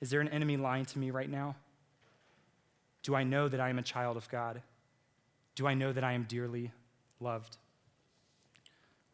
Is 0.00 0.10
there 0.10 0.20
an 0.20 0.28
enemy 0.28 0.56
lying 0.56 0.84
to 0.86 0.98
me 0.98 1.10
right 1.10 1.30
now? 1.30 1.56
Do 3.02 3.14
I 3.14 3.22
know 3.22 3.48
that 3.48 3.60
I 3.60 3.68
am 3.68 3.78
a 3.78 3.82
child 3.82 4.16
of 4.16 4.28
God? 4.28 4.62
Do 5.54 5.66
I 5.66 5.74
know 5.74 5.92
that 5.92 6.04
I 6.04 6.12
am 6.12 6.24
dearly 6.24 6.72
loved? 7.20 7.56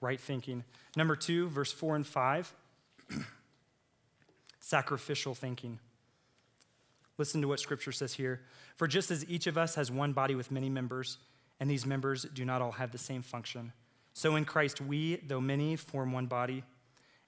Right 0.01 0.21
thinking. 0.21 0.65
Number 0.97 1.17
two, 1.17 1.49
verse 1.49 1.73
four 1.73 1.97
and 1.97 2.07
five 2.07 2.53
sacrificial 4.61 5.35
thinking. 5.35 5.79
Listen 7.19 7.43
to 7.43 7.49
what 7.49 7.61
scripture 7.61 7.93
says 7.93 8.15
here. 8.15 8.41
For 8.77 8.87
just 8.87 9.11
as 9.11 9.29
each 9.29 9.47
of 9.47 9.59
us 9.59 9.75
has 9.75 9.91
one 9.91 10.13
body 10.13 10.35
with 10.35 10.51
many 10.51 10.71
members, 10.71 11.19
and 11.59 11.69
these 11.69 11.85
members 11.85 12.25
do 12.33 12.47
not 12.47 12.63
all 12.63 12.73
have 12.73 12.93
the 12.93 12.99
same 12.99 13.21
function, 13.21 13.73
so 14.15 14.37
in 14.37 14.45
Christ 14.45 14.81
we, 14.81 15.17
though 15.17 15.41
many, 15.41 15.77
form 15.77 16.13
one 16.13 16.27
body, 16.27 16.65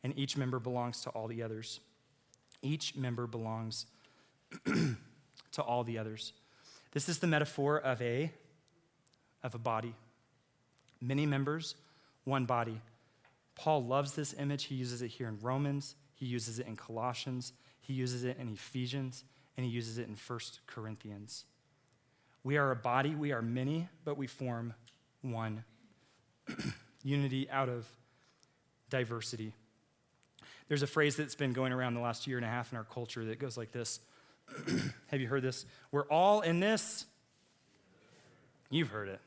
and 0.02 0.16
each 0.18 0.36
member 0.36 0.58
belongs 0.58 1.00
to 1.02 1.10
all 1.10 1.28
the 1.28 1.42
others. 1.42 1.80
Each 2.62 2.96
member 2.96 3.26
belongs 3.26 3.86
to 4.64 5.62
all 5.62 5.84
the 5.84 5.98
others. 5.98 6.32
This 6.92 7.08
is 7.08 7.18
the 7.18 7.26
metaphor 7.26 7.78
of 7.78 8.00
a 8.02 8.32
of 9.42 9.54
a 9.54 9.58
body. 9.58 9.94
Many 11.00 11.26
members, 11.26 11.74
one 12.24 12.44
body. 12.44 12.80
Paul 13.56 13.84
loves 13.84 14.12
this 14.12 14.34
image. 14.34 14.64
He 14.64 14.76
uses 14.76 15.02
it 15.02 15.08
here 15.08 15.28
in 15.28 15.38
Romans, 15.40 15.94
he 16.14 16.26
uses 16.26 16.58
it 16.58 16.66
in 16.66 16.76
Colossians, 16.76 17.52
he 17.80 17.92
uses 17.92 18.24
it 18.24 18.36
in 18.38 18.48
Ephesians, 18.48 19.24
and 19.56 19.66
he 19.66 19.72
uses 19.72 19.98
it 19.98 20.06
in 20.08 20.16
1 20.16 20.38
Corinthians. 20.66 21.44
We 22.44 22.56
are 22.56 22.70
a 22.70 22.76
body, 22.76 23.14
we 23.14 23.32
are 23.32 23.42
many, 23.42 23.88
but 24.04 24.16
we 24.16 24.26
form 24.26 24.74
one. 25.20 25.64
Unity 27.04 27.48
out 27.50 27.68
of 27.68 27.86
diversity. 28.90 29.52
There's 30.72 30.82
a 30.82 30.86
phrase 30.86 31.16
that's 31.16 31.34
been 31.34 31.52
going 31.52 31.70
around 31.70 31.92
the 31.92 32.00
last 32.00 32.26
year 32.26 32.38
and 32.38 32.46
a 32.46 32.48
half 32.48 32.72
in 32.72 32.78
our 32.78 32.84
culture 32.84 33.26
that 33.26 33.38
goes 33.38 33.58
like 33.58 33.72
this. 33.72 34.00
Have 35.08 35.20
you 35.20 35.28
heard 35.28 35.42
this? 35.42 35.66
We're 35.90 36.06
all 36.06 36.40
in 36.40 36.60
this. 36.60 37.04
You've 38.70 38.88
heard 38.88 39.10
it. 39.10 39.20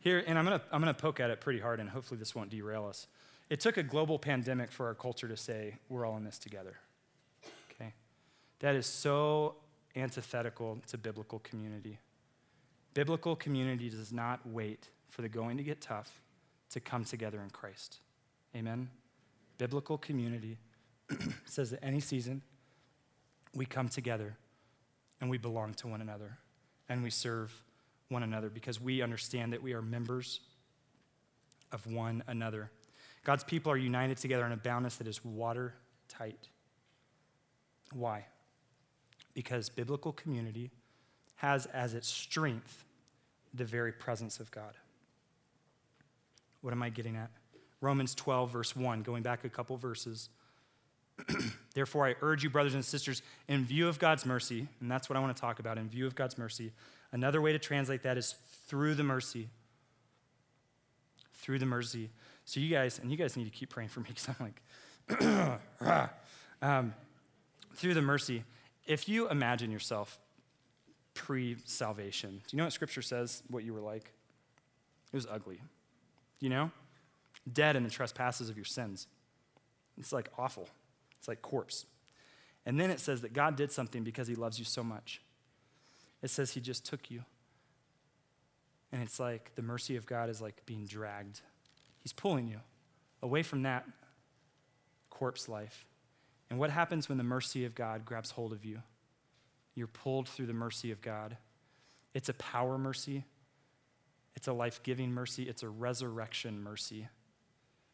Here, 0.00 0.24
and 0.26 0.38
I'm 0.38 0.46
to 0.46 0.62
I'm 0.72 0.82
to 0.82 0.94
poke 0.94 1.20
at 1.20 1.28
it 1.28 1.42
pretty 1.42 1.60
hard, 1.60 1.80
and 1.80 1.90
hopefully 1.90 2.18
this 2.18 2.34
won't 2.34 2.48
derail 2.48 2.86
us. 2.86 3.08
It 3.50 3.60
took 3.60 3.76
a 3.76 3.82
global 3.82 4.18
pandemic 4.18 4.72
for 4.72 4.86
our 4.86 4.94
culture 4.94 5.28
to 5.28 5.36
say, 5.36 5.76
we're 5.90 6.06
all 6.06 6.16
in 6.16 6.24
this 6.24 6.38
together. 6.38 6.78
Okay? 7.74 7.92
That 8.60 8.74
is 8.74 8.86
so 8.86 9.56
antithetical 9.94 10.78
to 10.86 10.96
biblical 10.96 11.40
community. 11.40 11.98
Biblical 12.94 13.36
community 13.36 13.90
does 13.90 14.14
not 14.14 14.40
wait 14.46 14.88
for 15.10 15.20
the 15.20 15.28
going 15.28 15.58
to 15.58 15.62
get 15.62 15.82
tough 15.82 16.22
to 16.70 16.80
come 16.80 17.04
together 17.04 17.42
in 17.42 17.50
Christ. 17.50 17.98
Amen? 18.56 18.88
Biblical 19.58 19.98
community 19.98 20.58
says 21.44 21.70
that 21.70 21.84
any 21.84 22.00
season 22.00 22.42
we 23.54 23.66
come 23.66 23.88
together 23.88 24.36
and 25.20 25.30
we 25.30 25.38
belong 25.38 25.74
to 25.74 25.86
one 25.86 26.00
another 26.00 26.38
and 26.88 27.02
we 27.02 27.10
serve 27.10 27.52
one 28.08 28.22
another 28.22 28.48
because 28.48 28.80
we 28.80 29.02
understand 29.02 29.52
that 29.52 29.62
we 29.62 29.72
are 29.72 29.82
members 29.82 30.40
of 31.72 31.86
one 31.86 32.22
another. 32.26 32.70
God's 33.24 33.44
people 33.44 33.72
are 33.72 33.76
united 33.76 34.18
together 34.18 34.44
in 34.44 34.52
a 34.52 34.56
boundness 34.56 34.96
that 34.96 35.06
is 35.06 35.24
watertight. 35.24 36.48
Why? 37.92 38.26
Because 39.34 39.68
biblical 39.68 40.12
community 40.12 40.70
has 41.36 41.66
as 41.66 41.94
its 41.94 42.08
strength 42.08 42.84
the 43.52 43.64
very 43.64 43.92
presence 43.92 44.40
of 44.40 44.50
God. 44.50 44.74
What 46.60 46.72
am 46.72 46.82
I 46.82 46.88
getting 46.88 47.16
at? 47.16 47.30
Romans 47.84 48.14
12, 48.14 48.50
verse 48.50 48.74
1, 48.74 49.02
going 49.02 49.22
back 49.22 49.44
a 49.44 49.48
couple 49.48 49.76
verses. 49.76 50.28
Therefore, 51.74 52.06
I 52.06 52.16
urge 52.22 52.42
you, 52.42 52.50
brothers 52.50 52.74
and 52.74 52.84
sisters, 52.84 53.22
in 53.46 53.64
view 53.64 53.86
of 53.88 53.98
God's 53.98 54.26
mercy, 54.26 54.66
and 54.80 54.90
that's 54.90 55.08
what 55.08 55.16
I 55.16 55.20
want 55.20 55.36
to 55.36 55.40
talk 55.40 55.60
about, 55.60 55.78
in 55.78 55.88
view 55.88 56.06
of 56.06 56.14
God's 56.14 56.36
mercy, 56.36 56.72
Another 57.14 57.40
way 57.40 57.52
to 57.52 57.60
translate 57.60 58.02
that 58.02 58.18
is 58.18 58.34
through 58.66 58.96
the 58.96 59.04
mercy. 59.04 59.48
Through 61.34 61.60
the 61.60 61.66
mercy. 61.66 62.10
So 62.44 62.58
you 62.58 62.68
guys, 62.68 62.98
and 62.98 63.08
you 63.08 63.16
guys 63.16 63.36
need 63.36 63.44
to 63.44 63.50
keep 63.50 63.70
praying 63.70 63.90
for 63.90 64.00
me 64.00 64.08
because 64.08 64.28
I'm 64.28 64.52
like, 65.80 66.10
um, 66.62 66.92
through 67.76 67.94
the 67.94 68.02
mercy. 68.02 68.42
If 68.84 69.08
you 69.08 69.28
imagine 69.30 69.70
yourself 69.70 70.18
pre 71.14 71.56
salvation, 71.64 72.42
do 72.48 72.56
you 72.56 72.58
know 72.58 72.64
what 72.64 72.72
Scripture 72.72 73.00
says 73.00 73.44
what 73.48 73.62
you 73.62 73.72
were 73.72 73.80
like? 73.80 74.12
It 75.12 75.16
was 75.16 75.28
ugly. 75.30 75.60
Do 76.40 76.46
you 76.46 76.50
know? 76.50 76.72
Dead 77.50 77.76
in 77.76 77.82
the 77.82 77.90
trespasses 77.90 78.48
of 78.48 78.56
your 78.56 78.64
sins. 78.64 79.06
It's 79.98 80.12
like 80.12 80.30
awful. 80.38 80.68
It's 81.18 81.28
like 81.28 81.42
corpse. 81.42 81.86
And 82.66 82.80
then 82.80 82.90
it 82.90 83.00
says 83.00 83.20
that 83.20 83.32
God 83.32 83.56
did 83.56 83.70
something 83.70 84.02
because 84.02 84.26
he 84.26 84.34
loves 84.34 84.58
you 84.58 84.64
so 84.64 84.82
much. 84.82 85.20
It 86.22 86.30
says 86.30 86.52
he 86.52 86.60
just 86.60 86.86
took 86.86 87.10
you. 87.10 87.22
And 88.92 89.02
it's 89.02 89.20
like 89.20 89.54
the 89.56 89.62
mercy 89.62 89.96
of 89.96 90.06
God 90.06 90.30
is 90.30 90.40
like 90.40 90.64
being 90.64 90.86
dragged. 90.86 91.40
He's 92.00 92.12
pulling 92.12 92.48
you 92.48 92.60
away 93.22 93.42
from 93.42 93.62
that 93.62 93.86
corpse 95.10 95.48
life. 95.48 95.84
And 96.50 96.58
what 96.58 96.70
happens 96.70 97.08
when 97.08 97.18
the 97.18 97.24
mercy 97.24 97.64
of 97.64 97.74
God 97.74 98.04
grabs 98.04 98.30
hold 98.30 98.52
of 98.52 98.64
you? 98.64 98.80
You're 99.74 99.86
pulled 99.86 100.28
through 100.28 100.46
the 100.46 100.52
mercy 100.52 100.90
of 100.92 101.00
God. 101.02 101.36
It's 102.14 102.28
a 102.28 102.34
power 102.34 102.78
mercy, 102.78 103.24
it's 104.36 104.46
a 104.46 104.52
life 104.52 104.82
giving 104.82 105.12
mercy, 105.12 105.44
it's 105.44 105.64
a 105.64 105.68
resurrection 105.68 106.62
mercy. 106.62 107.08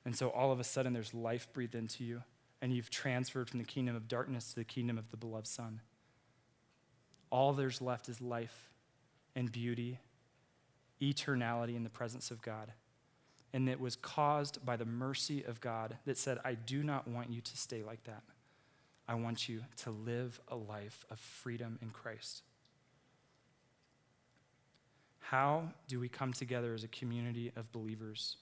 And 0.04 0.16
so 0.16 0.30
all 0.30 0.50
of 0.50 0.60
a 0.60 0.64
sudden, 0.64 0.92
there's 0.92 1.12
life 1.12 1.48
breathed 1.52 1.74
into 1.74 2.04
you, 2.04 2.22
and 2.62 2.72
you've 2.74 2.90
transferred 2.90 3.50
from 3.50 3.58
the 3.58 3.64
kingdom 3.64 3.94
of 3.94 4.08
darkness 4.08 4.50
to 4.50 4.56
the 4.56 4.64
kingdom 4.64 4.96
of 4.98 5.10
the 5.10 5.16
beloved 5.16 5.46
Son 5.46 5.80
all 7.30 7.52
there's 7.52 7.80
left 7.80 8.08
is 8.08 8.20
life 8.20 8.70
and 9.36 9.50
beauty, 9.50 9.98
eternality 11.00 11.76
in 11.76 11.84
the 11.84 11.90
presence 11.90 12.30
of 12.30 12.42
God. 12.42 12.72
And 13.52 13.68
it 13.68 13.80
was 13.80 13.96
caused 13.96 14.64
by 14.64 14.76
the 14.76 14.84
mercy 14.84 15.44
of 15.44 15.60
God 15.60 15.96
that 16.04 16.18
said, 16.18 16.38
I 16.44 16.54
do 16.54 16.82
not 16.82 17.08
want 17.08 17.30
you 17.30 17.40
to 17.40 17.56
stay 17.56 17.82
like 17.82 18.04
that. 18.04 18.22
I 19.08 19.14
want 19.14 19.48
you 19.48 19.62
to 19.78 19.90
live 19.90 20.40
a 20.48 20.56
life 20.56 21.04
of 21.10 21.18
freedom 21.18 21.78
in 21.82 21.90
Christ. 21.90 22.42
How 25.18 25.70
do 25.88 25.98
we 25.98 26.08
come 26.08 26.32
together 26.32 26.74
as 26.74 26.84
a 26.84 26.88
community 26.88 27.52
of 27.56 27.72
believers? 27.72 28.36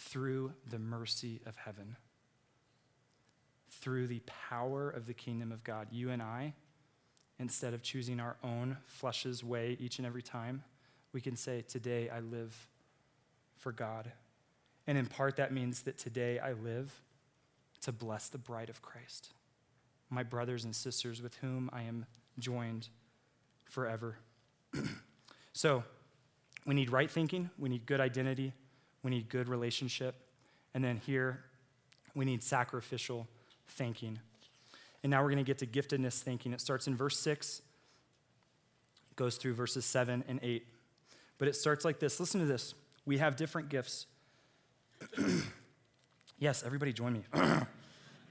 Through 0.00 0.52
the 0.68 0.78
mercy 0.78 1.40
of 1.44 1.56
heaven, 1.56 1.96
through 3.70 4.06
the 4.06 4.22
power 4.48 4.88
of 4.88 5.06
the 5.06 5.14
kingdom 5.14 5.52
of 5.52 5.64
God. 5.64 5.88
You 5.90 6.10
and 6.10 6.22
I 6.22 6.54
instead 7.38 7.74
of 7.74 7.82
choosing 7.82 8.20
our 8.20 8.36
own 8.42 8.76
flesh's 8.86 9.44
way 9.44 9.76
each 9.80 9.98
and 9.98 10.06
every 10.06 10.22
time, 10.22 10.62
we 11.12 11.20
can 11.20 11.36
say, 11.36 11.62
Today 11.62 12.08
I 12.08 12.20
live 12.20 12.68
for 13.56 13.72
God. 13.72 14.12
And 14.86 14.96
in 14.96 15.06
part, 15.06 15.36
that 15.36 15.52
means 15.52 15.82
that 15.82 15.98
today 15.98 16.38
I 16.38 16.52
live 16.52 17.02
to 17.82 17.92
bless 17.92 18.28
the 18.28 18.38
bride 18.38 18.70
of 18.70 18.82
Christ. 18.82 19.32
my 20.10 20.22
brothers 20.22 20.64
and 20.64 20.74
sisters 20.74 21.20
with 21.20 21.34
whom 21.36 21.68
I 21.70 21.82
am 21.82 22.06
joined 22.38 22.88
forever. 23.66 24.16
so, 25.52 25.84
we 26.64 26.74
need 26.74 26.90
right 26.90 27.10
thinking, 27.10 27.50
we 27.58 27.68
need 27.68 27.84
good 27.84 28.00
identity, 28.00 28.54
we 29.02 29.10
need 29.10 29.28
good 29.28 29.48
relationship, 29.48 30.14
and 30.74 30.82
then 30.82 30.96
here, 30.96 31.44
we 32.14 32.24
need 32.24 32.42
sacrificial 32.42 33.26
thinking. 33.68 34.18
And 35.02 35.10
now 35.10 35.22
we're 35.22 35.30
going 35.30 35.44
to 35.44 35.44
get 35.44 35.58
to 35.58 35.66
giftedness 35.66 36.20
thinking. 36.20 36.52
It 36.52 36.60
starts 36.60 36.86
in 36.86 36.96
verse 36.96 37.18
6, 37.18 37.62
goes 39.16 39.36
through 39.36 39.54
verses 39.54 39.84
7 39.84 40.24
and 40.26 40.40
8. 40.42 40.66
But 41.38 41.48
it 41.48 41.54
starts 41.54 41.84
like 41.84 42.00
this 42.00 42.18
listen 42.18 42.40
to 42.40 42.46
this. 42.46 42.74
We 43.06 43.18
have 43.18 43.36
different 43.36 43.68
gifts. 43.68 44.06
yes, 46.38 46.62
everybody 46.64 46.92
join 46.92 47.12
me. 47.12 47.22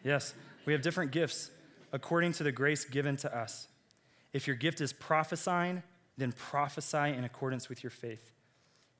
yes, 0.04 0.34
we 0.66 0.74
have 0.74 0.82
different 0.82 1.12
gifts 1.12 1.50
according 1.94 2.34
to 2.34 2.44
the 2.44 2.52
grace 2.52 2.84
given 2.84 3.16
to 3.18 3.36
us. 3.36 3.68
If 4.34 4.46
your 4.46 4.58
gift 4.58 4.82
is 4.82 4.92
prophesying, 4.92 5.84
then 6.18 6.34
prophesy 6.34 7.14
in 7.14 7.24
accordance 7.24 7.70
with 7.70 7.84
your 7.84 7.92
faith. 7.92 8.32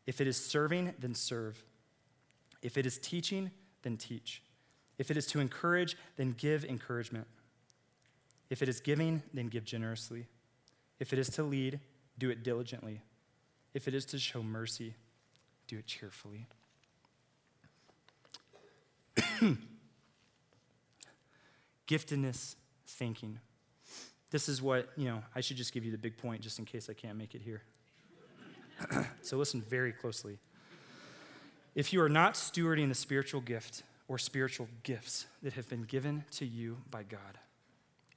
If 0.08 0.20
it 0.22 0.28
is 0.28 0.44
serving, 0.44 0.96
then 0.98 1.14
serve. 1.14 1.62
If 2.64 2.78
it 2.78 2.86
is 2.86 2.98
teaching, 2.98 3.52
then 3.84 3.98
teach. 3.98 4.42
If 4.98 5.12
it 5.12 5.18
is 5.18 5.28
to 5.28 5.40
encourage, 5.40 5.96
then 6.16 6.32
give 6.32 6.66
encouragement. 6.66 7.28
If 8.50 8.62
it 8.62 8.70
is 8.70 8.80
giving, 8.80 9.22
then 9.34 9.48
give 9.48 9.66
generously. 9.66 10.28
If 11.00 11.12
it 11.14 11.20
is 11.20 11.30
to 11.32 11.44
lead, 11.44 11.82
do 12.18 12.30
it 12.30 12.42
diligently. 12.44 13.02
If 13.74 13.88
it 13.88 13.94
is 13.94 14.06
to 14.06 14.18
show 14.18 14.42
mercy, 14.42 14.96
do 15.68 15.78
it 15.78 15.86
cheerfully. 15.86 16.48
Giftedness 21.88 22.56
thinking. 22.88 23.40
This 24.32 24.50
is 24.50 24.62
what, 24.62 24.90
you 24.98 25.06
know, 25.06 25.22
I 25.36 25.42
should 25.42 25.58
just 25.58 25.74
give 25.74 25.86
you 25.86 25.92
the 25.92 25.98
big 25.98 26.18
point 26.18 26.42
just 26.42 26.60
in 26.60 26.66
case 26.66 26.90
I 26.90 26.94
can't 26.94 27.18
make 27.18 27.36
it 27.36 27.42
here. 27.42 27.62
so 29.22 29.38
listen 29.38 29.62
very 29.62 29.92
closely. 29.92 30.40
If 31.76 31.94
you 31.94 32.02
are 32.02 32.10
not 32.10 32.34
stewarding 32.34 32.90
the 32.90 32.96
spiritual 32.96 33.42
gift 33.42 33.84
or 34.08 34.18
spiritual 34.18 34.68
gifts 34.84 35.28
that 35.44 35.54
have 35.54 35.70
been 35.70 35.84
given 35.84 36.26
to 36.32 36.46
you 36.46 36.78
by 36.90 37.04
God, 37.04 37.38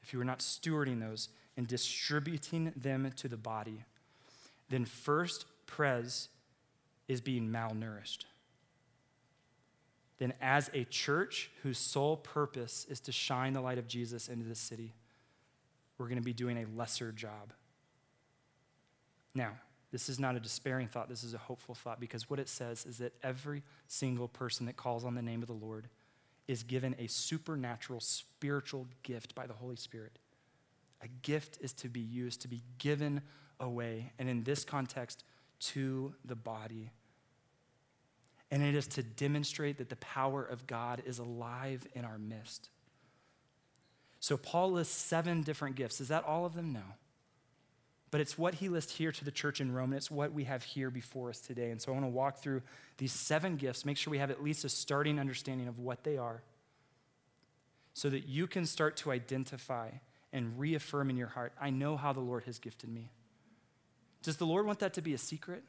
if 0.03 0.13
you 0.13 0.21
are 0.21 0.25
not 0.25 0.39
stewarding 0.39 1.01
those 1.01 1.29
and 1.57 1.67
distributing 1.67 2.73
them 2.77 3.13
to 3.17 3.29
the 3.29 3.37
body, 3.37 3.85
then 4.71 4.85
first 4.85 5.45
pres 5.67 6.29
is 7.09 7.21
being 7.21 7.49
malnourished. 7.49 8.25
Then, 10.19 10.35
as 10.41 10.71
a 10.75 10.85
church 10.85 11.51
whose 11.63 11.79
sole 11.79 12.17
purpose 12.17 12.87
is 12.89 13.01
to 13.01 13.13
shine 13.13 13.55
the 13.55 13.61
light 13.61 13.79
of 13.79 13.89
Jesus 13.89 14.29
into 14.29 14.47
the 14.47 14.55
city, 14.55 14.93
we're 15.97 16.07
going 16.07 16.19
to 16.19 16.25
be 16.25 16.33
doing 16.33 16.59
a 16.59 16.67
lesser 16.79 17.11
job. 17.11 17.53
Now, 19.35 19.53
this 19.93 20.09
is 20.09 20.21
not 20.21 20.37
a 20.37 20.41
despairing 20.41 20.87
thought, 20.87 21.09
this 21.09 21.25
is 21.25 21.35
a 21.35 21.39
hopeful 21.39 21.75
thought 21.75 22.01
because 22.01 22.31
what 22.31 22.39
it 22.39 22.49
says 22.49 22.87
is 22.87 22.99
that 22.99 23.13
every 23.23 23.63
single 23.89 24.29
person 24.29 24.67
that 24.67 24.77
calls 24.77 25.05
on 25.05 25.15
the 25.15 25.23
name 25.23 25.43
of 25.43 25.49
the 25.49 25.55
Lord 25.55 25.89
is 26.47 26.63
given 26.63 26.95
a 26.99 27.07
supernatural 27.07 28.01
spiritual 28.01 28.87
gift 29.03 29.35
by 29.35 29.47
the 29.47 29.53
Holy 29.53 29.77
Spirit. 29.77 30.19
A 31.03 31.09
gift 31.23 31.59
is 31.61 31.73
to 31.75 31.89
be 31.89 32.01
used, 32.01 32.43
to 32.43 32.49
be 32.49 32.63
given 32.79 33.23
away, 33.59 34.13
and 34.19 34.29
in 34.29 34.45
this 34.45 34.65
context, 34.65 35.25
to 35.61 36.15
the 36.25 36.35
body. 36.35 36.91
And 38.51 38.63
it 38.63 38.75
is 38.75 38.87
to 38.89 39.03
demonstrate 39.03 39.79
that 39.79 39.89
the 39.89 39.97
power 39.97 40.43
of 40.43 40.67
God 40.67 41.03
is 41.07 41.19
alive 41.19 41.87
in 41.95 42.05
our 42.05 42.19
midst. 42.19 42.71
So, 44.19 44.37
Paul 44.37 44.73
lists 44.73 44.95
seven 44.95 45.43
different 45.43 45.77
gifts. 45.77 46.01
Is 46.01 46.09
that 46.09 46.25
all 46.25 46.45
of 46.45 46.55
them? 46.55 46.73
No. 46.73 46.83
But 48.11 48.21
it's 48.21 48.37
what 48.37 48.55
he 48.55 48.69
lists 48.69 48.97
here 48.97 49.13
to 49.13 49.25
the 49.25 49.31
church 49.31 49.61
in 49.61 49.73
Rome, 49.73 49.93
and 49.93 49.97
it's 49.97 50.11
what 50.11 50.33
we 50.33 50.45
have 50.45 50.65
here 50.65 50.91
before 50.91 51.31
us 51.31 51.41
today. 51.41 51.71
And 51.71 51.81
so 51.81 51.93
I 51.93 51.95
want 51.95 52.07
to 52.07 52.11
walk 52.11 52.39
through 52.39 52.63
these 52.99 53.13
seven 53.13 53.57
gifts, 53.57 53.85
make 53.85 53.97
sure 53.97 54.11
we 54.11 54.19
have 54.19 54.31
at 54.31 54.43
least 54.43 54.65
a 54.65 54.69
starting 54.69 55.21
understanding 55.21 55.69
of 55.69 55.79
what 55.79 56.03
they 56.03 56.17
are, 56.17 56.43
so 57.95 58.11
that 58.11 58.27
you 58.27 58.47
can 58.47 58.67
start 58.67 58.97
to 58.99 59.13
identify 59.13 59.91
and 60.33 60.59
reaffirm 60.59 61.11
in 61.11 61.17
your 61.17 61.29
heart 61.29 61.53
I 61.61 61.71
know 61.71 61.97
how 61.97 62.13
the 62.13 62.21
Lord 62.21 62.45
has 62.45 62.59
gifted 62.59 62.91
me. 62.91 63.11
Does 64.23 64.37
the 64.37 64.47
Lord 64.47 64.67
want 64.67 64.81
that 64.81 64.95
to 64.95 65.03
be 65.03 65.15
a 65.15 65.19
secret? 65.19 65.63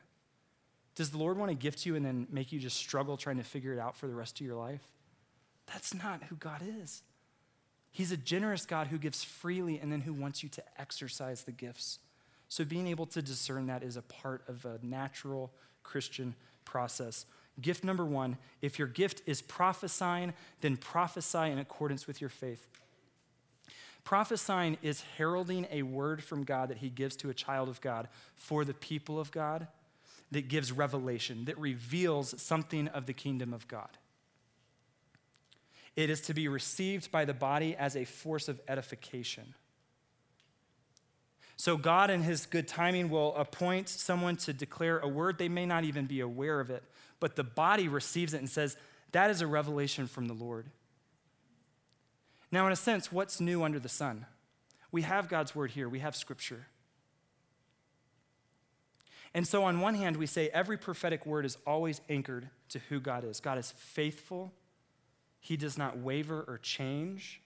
Does 0.95 1.12
the 1.12 1.17
Lord 1.17 1.38
want 1.38 1.49
to 1.49 1.56
gift 1.56 1.86
you 1.86 1.95
and 1.95 2.06
then 2.06 2.27
make 2.32 2.51
you 2.51 2.60
just 2.60 2.77
struggle 2.77 3.17
trying 3.17 3.38
to 3.38 3.43
figure 3.43 3.73
it 3.73 3.80
out 3.80 3.95
for 3.95 4.08
the 4.08 4.15
rest 4.15 4.39
of 4.39 4.45
your 4.45 4.56
life? 4.56 4.84
That's 5.67 5.93
not 5.93 6.23
who 6.23 6.36
God 6.36 6.62
is. 6.82 7.04
He's 7.91 8.12
a 8.12 8.17
generous 8.17 8.65
God 8.65 8.88
who 8.88 8.97
gives 8.97 9.23
freely 9.23 9.80
and 9.80 9.91
then 9.91 10.01
who 10.01 10.13
wants 10.13 10.43
you 10.43 10.49
to 10.49 10.63
exercise 10.77 11.43
the 11.43 11.51
gifts. 11.51 11.99
So, 12.51 12.65
being 12.65 12.87
able 12.87 13.05
to 13.05 13.21
discern 13.21 13.67
that 13.67 13.81
is 13.81 13.95
a 13.95 14.01
part 14.01 14.43
of 14.49 14.65
a 14.65 14.77
natural 14.83 15.53
Christian 15.83 16.35
process. 16.65 17.25
Gift 17.61 17.85
number 17.85 18.03
one 18.03 18.35
if 18.61 18.77
your 18.77 18.89
gift 18.89 19.21
is 19.25 19.41
prophesying, 19.41 20.33
then 20.59 20.75
prophesy 20.75 21.49
in 21.49 21.59
accordance 21.59 22.07
with 22.07 22.19
your 22.19 22.29
faith. 22.29 22.67
Prophesying 24.03 24.77
is 24.81 24.99
heralding 25.17 25.65
a 25.71 25.83
word 25.83 26.21
from 26.21 26.43
God 26.43 26.67
that 26.67 26.79
he 26.79 26.89
gives 26.89 27.15
to 27.17 27.29
a 27.29 27.33
child 27.33 27.69
of 27.69 27.79
God 27.79 28.09
for 28.35 28.65
the 28.65 28.73
people 28.73 29.17
of 29.17 29.31
God 29.31 29.67
that 30.31 30.49
gives 30.49 30.73
revelation, 30.73 31.45
that 31.45 31.57
reveals 31.57 32.41
something 32.41 32.89
of 32.89 33.05
the 33.05 33.13
kingdom 33.13 33.53
of 33.53 33.65
God. 33.69 33.97
It 35.95 36.09
is 36.09 36.19
to 36.23 36.33
be 36.33 36.49
received 36.49 37.13
by 37.13 37.23
the 37.23 37.33
body 37.33 37.77
as 37.77 37.95
a 37.95 38.03
force 38.03 38.49
of 38.49 38.59
edification. 38.67 39.53
So, 41.62 41.78
God, 41.78 42.10
in 42.10 42.24
His 42.24 42.47
good 42.47 42.67
timing, 42.67 43.12
will 43.12 43.36
appoint 43.36 43.88
someone 43.88 44.36
to 44.38 44.52
declare 44.52 44.97
a 44.97 45.08
word. 45.08 45.38
They 45.38 45.47
may 45.47 45.67
not 45.67 45.84
even 45.84 46.08
be 46.08 46.19
aware 46.19 46.60
of 46.60 46.71
it, 46.71 46.82
but 47.19 47.36
the 47.36 47.43
body 47.43 47.88
receives 47.88 48.34
it 48.34 48.39
and 48.39 48.50
says, 48.50 48.76
That 49.12 49.30
is 49.30 49.41
a 49.41 49.45
revelation 49.47 50.08
from 50.08 50.26
the 50.26 50.34
Lord. 50.34 50.65
Now, 52.52 52.65
in 52.65 52.74
a 52.74 52.76
sense, 52.76 53.12
what's 53.12 53.39
new 53.39 53.62
under 53.62 53.78
the 53.78 53.89
sun? 53.89 54.26
We 54.91 55.04
have 55.04 55.30
God's 55.30 55.54
word 55.54 55.69
here, 55.69 55.88
we 55.88 56.00
have 56.00 56.15
scripture. 56.15 56.65
And 59.32 59.47
so, 59.47 59.63
on 59.63 59.82
one 59.82 59.93
hand, 59.93 60.17
we 60.17 60.26
say 60.26 60.50
every 60.50 60.80
prophetic 60.80 61.28
word 61.28 61.45
is 61.45 61.60
always 61.67 62.02
anchored 62.10 62.50
to 62.69 62.80
who 62.89 63.00
God 63.00 63.24
is. 63.24 63.39
God 63.39 63.60
is 63.60 63.71
faithful, 63.78 64.52
He 65.39 65.58
does 65.58 65.78
not 65.78 66.00
waver 66.00 66.43
or 66.47 66.58
change. 66.58 67.39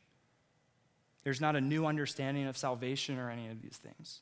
There's 1.26 1.42
not 1.42 1.58
a 1.58 1.62
new 1.62 1.86
understanding 1.86 2.48
of 2.48 2.56
salvation 2.56 3.18
or 3.18 3.30
any 3.30 3.50
of 3.50 3.62
these 3.62 3.78
things. 3.78 4.22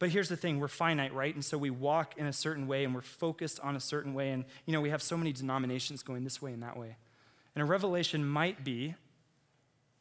But 0.00 0.10
here's 0.10 0.28
the 0.28 0.36
thing 0.36 0.58
we're 0.58 0.66
finite, 0.66 1.14
right? 1.14 1.32
And 1.32 1.44
so 1.44 1.56
we 1.56 1.70
walk 1.70 2.18
in 2.18 2.26
a 2.26 2.32
certain 2.32 2.66
way 2.66 2.84
and 2.84 2.92
we're 2.92 3.00
focused 3.00 3.60
on 3.60 3.76
a 3.76 3.80
certain 3.80 4.12
way. 4.12 4.32
And, 4.32 4.44
you 4.66 4.72
know, 4.72 4.80
we 4.80 4.90
have 4.90 5.00
so 5.00 5.16
many 5.16 5.32
denominations 5.32 6.02
going 6.02 6.24
this 6.24 6.42
way 6.42 6.52
and 6.52 6.62
that 6.64 6.76
way. 6.76 6.96
And 7.54 7.62
a 7.62 7.64
revelation 7.64 8.26
might 8.26 8.64
be 8.64 8.96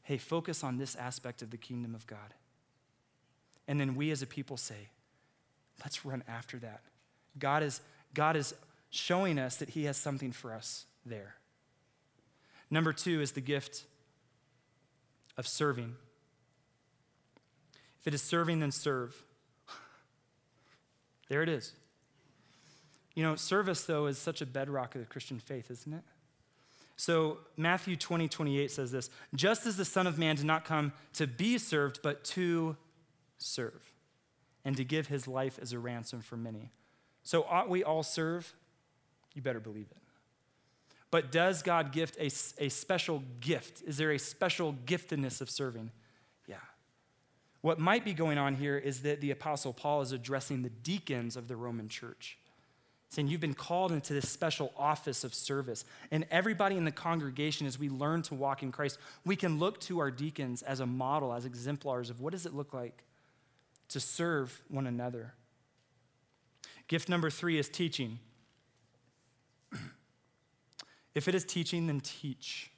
hey, 0.03 0.17
focus 0.17 0.63
on 0.63 0.77
this 0.77 0.95
aspect 0.95 1.43
of 1.43 1.51
the 1.51 1.57
kingdom 1.57 1.93
of 1.93 2.07
God. 2.07 2.33
And 3.67 3.79
then 3.79 3.95
we 3.95 4.09
as 4.09 4.23
a 4.23 4.27
people 4.27 4.57
say, 4.57 4.89
let's 5.81 6.03
run 6.03 6.23
after 6.27 6.57
that. 6.57 6.81
God 7.37 7.61
is, 7.61 7.79
God 8.13 8.35
is 8.35 8.55
showing 8.89 9.37
us 9.37 9.57
that 9.57 9.69
He 9.69 9.85
has 9.85 9.97
something 9.97 10.31
for 10.31 10.53
us 10.53 10.85
there. 11.05 11.35
Number 12.69 12.91
two 12.91 13.21
is 13.21 13.33
the 13.33 13.41
gift 13.41 13.83
of 15.41 15.47
serving. 15.47 15.95
If 17.99 18.07
it 18.07 18.13
is 18.13 18.21
serving, 18.21 18.59
then 18.59 18.71
serve. 18.71 19.23
there 21.29 21.41
it 21.41 21.49
is. 21.49 21.73
You 23.15 23.23
know, 23.23 23.35
service, 23.35 23.83
though, 23.85 24.05
is 24.05 24.19
such 24.19 24.41
a 24.41 24.45
bedrock 24.45 24.93
of 24.93 25.01
the 25.01 25.07
Christian 25.07 25.39
faith, 25.39 25.71
isn't 25.71 25.91
it? 25.91 26.03
So, 26.95 27.39
Matthew 27.57 27.95
20, 27.95 28.27
28 28.27 28.69
says 28.69 28.91
this 28.91 29.09
Just 29.33 29.65
as 29.65 29.77
the 29.77 29.85
Son 29.85 30.05
of 30.05 30.19
Man 30.19 30.35
did 30.35 30.45
not 30.45 30.63
come 30.63 30.93
to 31.13 31.25
be 31.25 31.57
served, 31.57 32.01
but 32.03 32.23
to 32.25 32.77
serve, 33.39 33.91
and 34.63 34.77
to 34.77 34.83
give 34.83 35.07
his 35.07 35.27
life 35.27 35.57
as 35.59 35.73
a 35.73 35.79
ransom 35.79 36.21
for 36.21 36.37
many. 36.37 36.71
So, 37.23 37.45
ought 37.49 37.67
we 37.67 37.83
all 37.83 38.03
serve? 38.03 38.53
You 39.33 39.41
better 39.41 39.59
believe 39.59 39.87
it. 39.89 39.97
But 41.11 41.29
does 41.29 41.61
God 41.61 41.91
gift 41.91 42.15
a, 42.17 42.31
a 42.63 42.69
special 42.69 43.21
gift? 43.41 43.83
Is 43.85 43.97
there 43.97 44.11
a 44.11 44.17
special 44.17 44.73
giftedness 44.85 45.41
of 45.41 45.49
serving? 45.49 45.91
Yeah. 46.47 46.55
What 47.59 47.79
might 47.79 48.05
be 48.05 48.13
going 48.13 48.37
on 48.37 48.55
here 48.55 48.77
is 48.77 49.01
that 49.01 49.19
the 49.19 49.31
Apostle 49.31 49.73
Paul 49.73 50.01
is 50.01 50.13
addressing 50.13 50.63
the 50.63 50.69
deacons 50.69 51.35
of 51.35 51.49
the 51.49 51.57
Roman 51.57 51.89
church, 51.89 52.37
saying, 53.09 53.27
You've 53.27 53.41
been 53.41 53.53
called 53.53 53.91
into 53.91 54.13
this 54.13 54.29
special 54.29 54.73
office 54.77 55.25
of 55.25 55.33
service. 55.33 55.83
And 56.11 56.25
everybody 56.31 56.77
in 56.77 56.85
the 56.85 56.91
congregation, 56.91 57.67
as 57.67 57.77
we 57.77 57.89
learn 57.89 58.21
to 58.23 58.33
walk 58.33 58.63
in 58.63 58.71
Christ, 58.71 58.97
we 59.25 59.35
can 59.35 59.59
look 59.59 59.81
to 59.81 59.99
our 59.99 60.11
deacons 60.11 60.61
as 60.61 60.79
a 60.79 60.85
model, 60.85 61.33
as 61.33 61.43
exemplars 61.43 62.09
of 62.09 62.21
what 62.21 62.31
does 62.31 62.45
it 62.45 62.53
look 62.53 62.73
like 62.73 63.03
to 63.89 63.99
serve 63.99 64.61
one 64.69 64.87
another. 64.87 65.33
Gift 66.87 67.09
number 67.09 67.29
three 67.29 67.59
is 67.59 67.67
teaching. 67.67 68.19
If 71.13 71.27
it 71.27 71.35
is 71.35 71.43
teaching, 71.43 71.87
then 71.87 71.99
teach. 71.99 72.71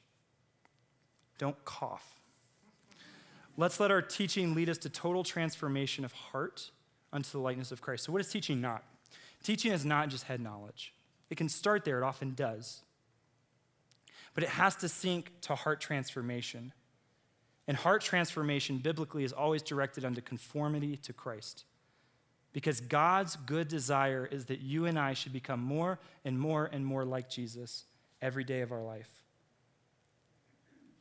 Don't 1.37 1.63
cough. 1.65 2.19
Let's 3.57 3.79
let 3.79 3.91
our 3.91 4.01
teaching 4.01 4.55
lead 4.55 4.69
us 4.69 4.77
to 4.79 4.89
total 4.89 5.23
transformation 5.23 6.03
of 6.03 6.11
heart 6.11 6.71
unto 7.11 7.29
the 7.31 7.39
likeness 7.39 7.71
of 7.71 7.81
Christ. 7.81 8.05
So, 8.05 8.11
what 8.11 8.21
is 8.21 8.29
teaching 8.29 8.59
not? 8.59 8.83
Teaching 9.43 9.71
is 9.71 9.85
not 9.85 10.09
just 10.09 10.23
head 10.23 10.39
knowledge. 10.39 10.93
It 11.29 11.35
can 11.35 11.49
start 11.49 11.85
there, 11.85 11.99
it 11.99 12.03
often 12.03 12.33
does. 12.33 12.81
But 14.33 14.43
it 14.43 14.49
has 14.49 14.75
to 14.77 14.89
sink 14.89 15.31
to 15.41 15.53
heart 15.53 15.79
transformation. 15.79 16.73
And 17.67 17.77
heart 17.77 18.01
transformation, 18.01 18.79
biblically, 18.79 19.23
is 19.23 19.31
always 19.31 19.61
directed 19.61 20.03
unto 20.03 20.21
conformity 20.21 20.97
to 20.97 21.13
Christ. 21.13 21.65
Because 22.51 22.81
God's 22.81 23.35
good 23.35 23.67
desire 23.67 24.27
is 24.29 24.45
that 24.45 24.61
you 24.61 24.85
and 24.85 24.97
I 24.97 25.13
should 25.13 25.33
become 25.33 25.61
more 25.61 25.99
and 26.25 26.39
more 26.39 26.69
and 26.71 26.85
more 26.85 27.05
like 27.05 27.29
Jesus 27.29 27.85
every 28.23 28.43
day 28.43 28.61
of 28.61 28.71
our 28.71 28.81
life. 28.81 29.09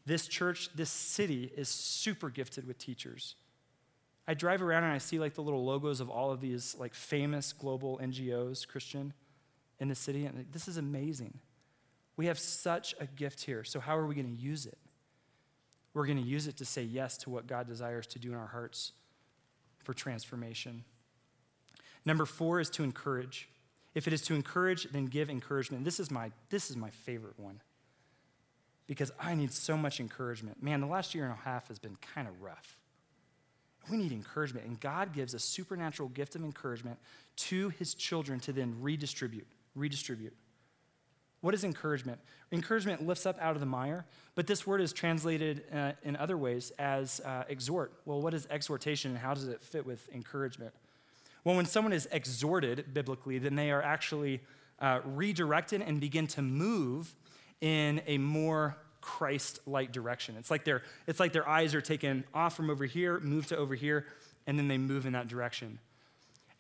This 0.05 0.27
church, 0.27 0.69
this 0.75 0.91
city 0.91 1.51
is 1.57 1.69
super 1.69 2.29
gifted 2.29 2.67
with 2.67 2.77
teachers. 2.77 3.37
I 4.27 4.35
drive 4.35 4.63
around 4.63 4.85
and 4.85 4.93
I 4.93 4.99
see 4.99 5.19
like 5.19 5.35
the 5.35 5.43
little 5.43 5.65
logos 5.65 6.01
of 6.01 6.11
all 6.11 6.33
of 6.33 6.41
these 6.41 6.77
like 6.79 6.95
famous 6.95 7.53
global 7.53 8.01
NGOs, 8.03 8.67
Christian, 8.67 9.15
in 9.79 9.89
the 9.89 9.95
city, 9.95 10.27
and 10.27 10.47
this 10.53 10.69
is 10.69 10.77
amazing. 10.77 11.39
We 12.17 12.27
have 12.27 12.39
such 12.39 12.95
a 13.01 13.07
gift 13.07 13.43
here. 13.43 13.65
So 13.65 13.81
how 13.81 13.97
are 13.97 14.07
we 14.07 14.15
going 14.15 14.37
to 14.37 14.43
use 14.43 14.67
it? 14.67 14.79
We're 15.95 16.07
going 16.07 16.23
to 16.23 16.29
use 16.29 16.47
it 16.47 16.57
to 16.59 16.65
say 16.65 16.83
yes 16.83 17.17
to 17.19 17.31
what 17.31 17.47
God 17.47 17.67
desires 17.67 18.07
to 18.09 18.19
do 18.19 18.31
in 18.31 18.37
our 18.37 18.47
hearts 18.47 18.93
for 19.83 19.95
transformation. 19.95 20.85
Number 22.05 22.27
four 22.27 22.61
is 22.61 22.71
to 22.71 22.85
encourage. 22.85 23.49
If 23.95 24.07
it 24.07 24.13
is 24.13 24.23
to 24.23 24.35
encourage, 24.35 24.85
then 24.85 25.07
give 25.07 25.29
encouragement. 25.29 25.85
This 25.85 26.01
is 26.01 26.11
my, 26.11 26.31
this 26.51 26.71
is 26.71 26.77
my 26.77 26.91
favorite 26.91 27.39
one 27.39 27.61
because 28.87 29.11
I 29.19 29.35
need 29.35 29.53
so 29.53 29.77
much 29.77 30.01
encouragement. 30.01 30.63
Man, 30.63 30.81
the 30.81 30.87
last 30.87 31.15
year 31.15 31.25
and 31.25 31.33
a 31.33 31.37
half 31.37 31.69
has 31.69 31.79
been 31.79 31.97
kind 32.15 32.29
of 32.29 32.43
rough. 32.43 32.77
We 33.91 33.97
need 33.97 34.13
encouragement, 34.13 34.67
and 34.67 34.79
God 34.79 35.13
gives 35.13 35.35
a 35.35 35.39
supernatural 35.39 36.09
gift 36.11 36.37
of 36.37 36.45
encouragement 36.45 36.99
to 37.37 37.71
his 37.71 37.95
children 37.95 38.39
to 38.41 38.53
then 38.53 38.77
redistribute. 38.81 39.47
Redistribute. 39.75 40.35
What 41.41 41.55
is 41.55 41.65
encouragement? 41.65 42.21
Encouragement 42.53 43.05
lifts 43.05 43.27
up 43.27 43.37
out 43.41 43.55
of 43.55 43.61
the 43.61 43.67
mire, 43.67 44.05
but 44.37 44.47
this 44.47 44.67
word 44.67 44.81
is 44.81 44.93
translated 44.93 45.65
uh, 45.75 45.93
in 46.05 46.15
other 46.17 46.37
ways 46.37 46.71
as 46.79 47.21
uh, 47.25 47.43
exhort. 47.49 47.95
Well, 48.05 48.21
what 48.21 48.35
is 48.35 48.47
exhortation 48.51 49.11
and 49.11 49.19
how 49.19 49.35
does 49.35 49.49
it 49.49 49.63
fit 49.63 49.85
with 49.85 50.09
encouragement? 50.15 50.73
Well, 51.45 51.57
when 51.57 51.67
someone 51.67 51.93
is 51.93 52.09
exhorted 52.13 52.95
biblically, 52.95 53.39
then 53.39 53.57
they 53.57 53.71
are 53.71 53.83
actually 53.83 54.41
uh, 54.79 55.01
redirected 55.05 55.83
and 55.83 56.01
begin 56.01 56.27
to 56.29 56.43
move 56.43 57.15
in 57.61 58.03
a 58.07 58.19
more 58.19 58.77
Christ-like 59.01 59.91
direction. 59.93 60.37
It's 60.39 60.51
like 60.51 60.65
their 60.65 60.83
it's 61.07 61.19
like 61.19 61.33
their 61.33 61.49
eyes 61.49 61.75
are 61.75 61.81
taken 61.81 62.25
off 62.33 62.57
from 62.57 62.71
over 62.71 62.85
here, 62.85 63.19
move 63.21 63.47
to 63.49 63.57
over 63.57 63.75
here, 63.75 64.07
and 64.47 64.59
then 64.59 64.69
they 64.69 64.79
move 64.79 65.07
in 65.07 65.13
that 65.15 65.29
direction. 65.29 65.81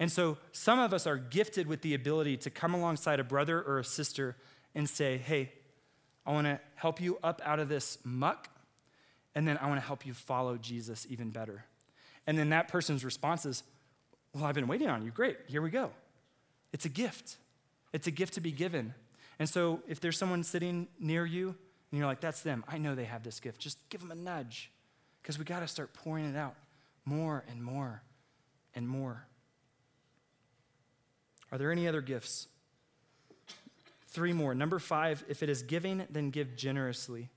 And 0.00 0.10
so 0.10 0.38
some 0.50 0.80
of 0.80 0.92
us 0.92 1.06
are 1.06 1.16
gifted 1.16 1.68
with 1.68 1.82
the 1.82 1.94
ability 1.94 2.36
to 2.38 2.50
come 2.50 2.74
alongside 2.74 3.20
a 3.20 3.24
brother 3.24 3.62
or 3.62 3.78
a 3.78 3.84
sister 3.84 4.36
and 4.74 4.88
say, 4.90 5.18
"Hey, 5.18 5.52
I 6.26 6.32
want 6.32 6.48
to 6.48 6.60
help 6.74 7.00
you 7.00 7.18
up 7.22 7.40
out 7.44 7.60
of 7.60 7.68
this 7.68 7.98
muck, 8.04 8.48
and 9.36 9.46
then 9.46 9.56
I 9.58 9.68
want 9.68 9.80
to 9.80 9.86
help 9.86 10.04
you 10.04 10.12
follow 10.12 10.56
Jesus 10.56 11.06
even 11.08 11.30
better." 11.30 11.66
And 12.26 12.36
then 12.36 12.50
that 12.50 12.66
person's 12.66 13.04
response 13.04 13.46
is, 13.46 13.62
well, 14.34 14.44
I've 14.44 14.54
been 14.54 14.68
waiting 14.68 14.88
on 14.88 15.04
you. 15.04 15.10
Great, 15.10 15.36
here 15.46 15.62
we 15.62 15.70
go. 15.70 15.90
It's 16.72 16.84
a 16.84 16.88
gift. 16.88 17.36
It's 17.92 18.06
a 18.06 18.10
gift 18.10 18.34
to 18.34 18.40
be 18.40 18.52
given. 18.52 18.94
And 19.38 19.48
so 19.48 19.80
if 19.88 20.00
there's 20.00 20.16
someone 20.16 20.42
sitting 20.44 20.88
near 20.98 21.26
you 21.26 21.48
and 21.90 21.98
you're 21.98 22.06
like, 22.06 22.20
that's 22.20 22.42
them, 22.42 22.64
I 22.68 22.78
know 22.78 22.94
they 22.94 23.04
have 23.04 23.22
this 23.22 23.40
gift, 23.40 23.60
just 23.60 23.78
give 23.90 24.00
them 24.00 24.10
a 24.10 24.14
nudge 24.14 24.70
because 25.20 25.38
we 25.38 25.44
got 25.44 25.60
to 25.60 25.68
start 25.68 25.92
pouring 25.92 26.24
it 26.24 26.36
out 26.36 26.54
more 27.04 27.44
and 27.50 27.62
more 27.62 28.02
and 28.74 28.88
more. 28.88 29.26
Are 31.50 31.58
there 31.58 31.70
any 31.70 31.86
other 31.86 32.00
gifts? 32.00 32.48
Three 34.08 34.32
more. 34.32 34.54
Number 34.54 34.78
five, 34.78 35.24
if 35.28 35.42
it 35.42 35.48
is 35.48 35.62
giving, 35.62 36.04
then 36.10 36.30
give 36.30 36.56
generously. 36.56 37.28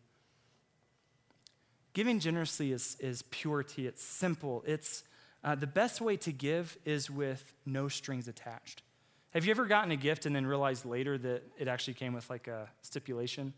Giving 1.94 2.20
generously 2.20 2.72
is, 2.72 2.98
is 3.00 3.22
purity, 3.24 3.88
it's 3.88 4.04
simple, 4.04 4.64
it's 4.68 5.04
uh, 5.46 5.54
the 5.54 5.68
best 5.68 6.02
way 6.02 6.18
to 6.18 6.32
give 6.32 6.76
is 6.86 7.10
with 7.10 7.54
no 7.68 7.88
strings 7.88 8.28
attached. 8.28 8.82
Have 9.30 9.46
you 9.46 9.52
ever 9.52 9.66
gotten 9.66 9.92
a 9.92 9.96
gift 9.96 10.26
and 10.26 10.36
then 10.36 10.48
realized 10.48 10.86
later 10.86 11.20
that 11.20 11.44
it 11.60 11.68
actually 11.68 11.94
came 11.94 12.14
with 12.14 12.28
like 12.32 12.48
a 12.48 12.68
stipulation? 12.82 13.54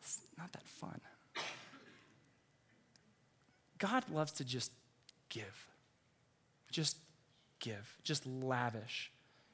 It's 0.00 0.20
not 0.38 0.50
that 0.52 0.66
fun. 0.66 0.98
God 3.78 4.08
loves 4.10 4.32
to 4.32 4.44
just 4.44 4.72
give. 5.28 5.66
Just 6.70 6.96
give, 7.60 7.98
just 8.02 8.26
lavish. 8.26 9.12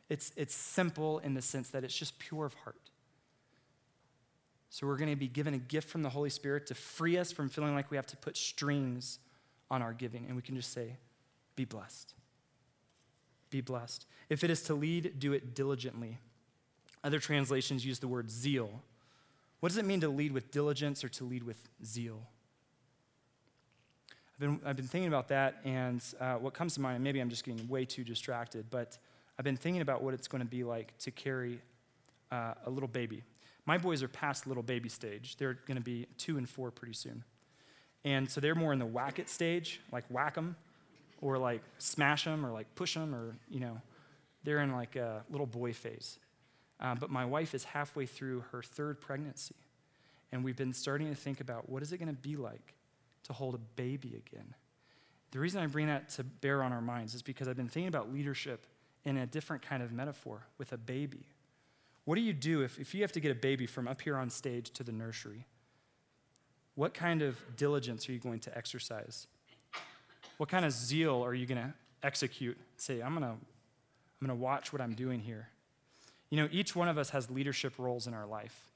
It's, 0.09 0.31
it's 0.37 0.55
simple 0.55 1.19
in 1.19 1.35
the 1.35 1.43
sense 1.43 1.71
that 1.71 1.83
it's 1.83 1.97
just 1.97 2.19
pure 2.21 2.45
of 2.45 2.55
heart. 2.55 2.91
So 4.71 4.87
we're 4.87 4.97
going 4.97 5.11
to 5.11 5.17
be 5.17 5.27
given 5.27 5.53
a 5.55 5.59
gift 5.59 5.89
from 5.89 6.03
the 6.03 6.11
Holy 6.11 6.31
Spirit 6.31 6.67
to 6.69 6.75
free 6.75 7.19
us 7.19 7.33
from 7.33 7.49
feeling 7.49 7.75
like 7.75 7.91
we 7.91 7.97
have 7.97 8.07
to 8.07 8.17
put 8.17 8.37
strings 8.37 9.19
on 9.69 9.83
our 9.83 9.93
giving. 9.93 10.27
And 10.27 10.37
we 10.37 10.43
can 10.43 10.55
just 10.55 10.73
say, 10.73 10.97
be 11.59 11.65
blessed. 11.65 12.15
Be 13.51 13.61
blessed. 13.61 14.07
If 14.29 14.45
it 14.45 14.51
is 14.51 14.63
to 14.63 14.75
lead, 14.75 15.19
do 15.19 15.33
it 15.33 15.57
diligently. 15.57 16.19
Other 17.03 17.19
translations 17.19 17.85
use 17.85 17.99
the 17.99 18.07
word 18.07 18.31
zeal. 18.31 18.71
What 19.59 19.71
does 19.71 19.79
it 19.79 19.85
mean 19.85 20.01
to 20.03 20.09
lead 20.09 20.31
with 20.31 20.53
diligence 20.53 21.03
or 21.03 21.09
to 21.09 21.25
lead 21.25 21.43
with 21.43 21.69
zeal? 21.85 22.21
I've 24.35 24.39
been, 24.39 24.61
I've 24.65 24.77
been 24.77 24.87
thinking 24.87 25.09
about 25.09 25.27
that, 25.29 25.57
and 25.65 26.01
uh, 26.21 26.35
what 26.35 26.55
comes 26.55 26.75
to 26.75 26.81
mind, 26.81 26.95
and 26.95 27.03
maybe 27.03 27.19
I'm 27.19 27.29
just 27.29 27.43
getting 27.43 27.67
way 27.67 27.85
too 27.85 28.05
distracted, 28.05 28.67
but 28.71 28.97
I've 29.37 29.45
been 29.45 29.57
thinking 29.57 29.83
about 29.83 30.01
what 30.01 30.15
it's 30.15 30.29
going 30.29 30.43
to 30.43 30.49
be 30.49 30.63
like 30.63 30.97
to 30.99 31.11
carry 31.11 31.61
uh, 32.31 32.55
a 32.67 32.71
little 32.71 32.89
baby. 32.89 33.25
My 33.67 33.79
boys 33.79 34.05
are 34.05 34.09
past 34.09 34.47
little 34.47 34.63
baby 34.63 34.89
stage. 34.89 35.37
They're 35.39 35.59
going 35.67 35.77
to 35.77 35.83
be 35.83 36.07
two 36.19 36.39
and 36.39 36.49
four 36.49 36.71
pretty 36.71 36.95
soon. 36.95 37.25
And 38.05 38.31
so 38.31 38.41
they're 38.41 38.55
more 38.55 38.73
in 38.73 38.79
the 38.79 38.87
whack 38.87 39.19
it 39.19 39.29
stage, 39.29 39.81
like 39.91 40.05
whack 40.09 40.37
them, 40.37 40.55
or 41.21 41.39
like 41.39 41.63
smash 41.79 42.25
them 42.25 42.45
or 42.45 42.53
like 42.53 42.73
push 42.75 42.95
them 42.95 43.15
or, 43.15 43.37
you 43.49 43.61
know, 43.61 43.81
they're 44.45 44.61
in 44.61 44.73
like 44.73 44.97
a 44.97 45.25
little 45.31 45.47
boy 45.47 45.73
phase. 45.73 46.19
Uh, 46.81 46.95
but 46.95 47.11
my 47.11 47.25
wife 47.25 47.55
is 47.55 47.65
halfway 47.65 48.07
through 48.07 48.45
her 48.53 48.63
third 48.63 49.01
pregnancy. 49.01 49.57
And 50.31 50.45
we've 50.45 50.57
been 50.57 50.73
starting 50.73 51.09
to 51.09 51.15
think 51.15 51.41
about 51.41 51.69
what 51.69 51.83
is 51.83 51.93
it 51.93 51.99
going 51.99 52.15
to 52.15 52.21
be 52.21 52.37
like 52.37 52.75
to 53.25 53.33
hold 53.33 53.55
a 53.55 53.59
baby 53.77 54.23
again? 54.27 54.55
The 55.31 55.39
reason 55.39 55.63
I 55.63 55.67
bring 55.67 55.89
that 55.89 56.09
to 56.11 56.25
bear 56.25 56.63
on 56.63 56.73
our 56.73 56.81
minds 56.81 57.15
is 57.15 57.23
because 57.23 57.49
I've 57.49 57.57
been 57.57 57.69
thinking 57.69 57.89
about 57.89 58.13
leadership 58.13 58.67
in 59.05 59.17
a 59.17 59.27
different 59.27 59.63
kind 59.63 59.83
of 59.83 59.93
metaphor 59.93 60.47
with 60.57 60.73
a 60.73 60.79
baby. 60.79 61.27
What 62.05 62.15
do 62.15 62.23
you 62.23 62.33
do 62.33 62.63
if, 62.63 62.79
if 62.79 62.95
you 62.95 63.03
have 63.03 63.13
to 63.13 63.21
get 63.21 63.31
a 63.31 63.35
baby 63.35 63.67
from 63.67 63.87
up 63.87 64.01
here 64.01 64.17
on 64.17 64.31
stage 64.31 64.71
to 64.73 64.83
the 64.83 64.93
nursery? 64.93 65.47
What 66.75 66.95
kind 66.95 67.23
of 67.23 67.39
diligence 67.57 68.09
are 68.09 68.13
you 68.13 68.19
going 68.19 68.41
to 68.41 68.57
exercise? 68.57 69.27
What 70.39 70.49
kind 70.49 70.65
of 70.65 70.73
zeal 70.73 71.25
are 71.25 71.35
you 71.35 71.47
going 71.47 71.61
to 71.61 71.73
execute? 72.03 72.57
Say, 72.77 73.01
I'm 73.01 73.15
going 73.15 73.23
to 73.23 73.37
I'm 74.21 74.27
going 74.27 74.37
to 74.37 74.43
watch 74.43 74.73
what 74.73 74.83
I'm 74.83 74.95
doing 74.95 75.21
here. 75.21 75.49
You 76.31 76.39
know, 76.39 76.49
each 76.51 76.75
one 76.75 76.89
of 76.89 76.99
us 76.99 77.11
has 77.11 77.31
leadership 77.31 77.75
roles 77.79 78.07
in 78.07 78.15
our 78.15 78.27
life. 78.27 78.73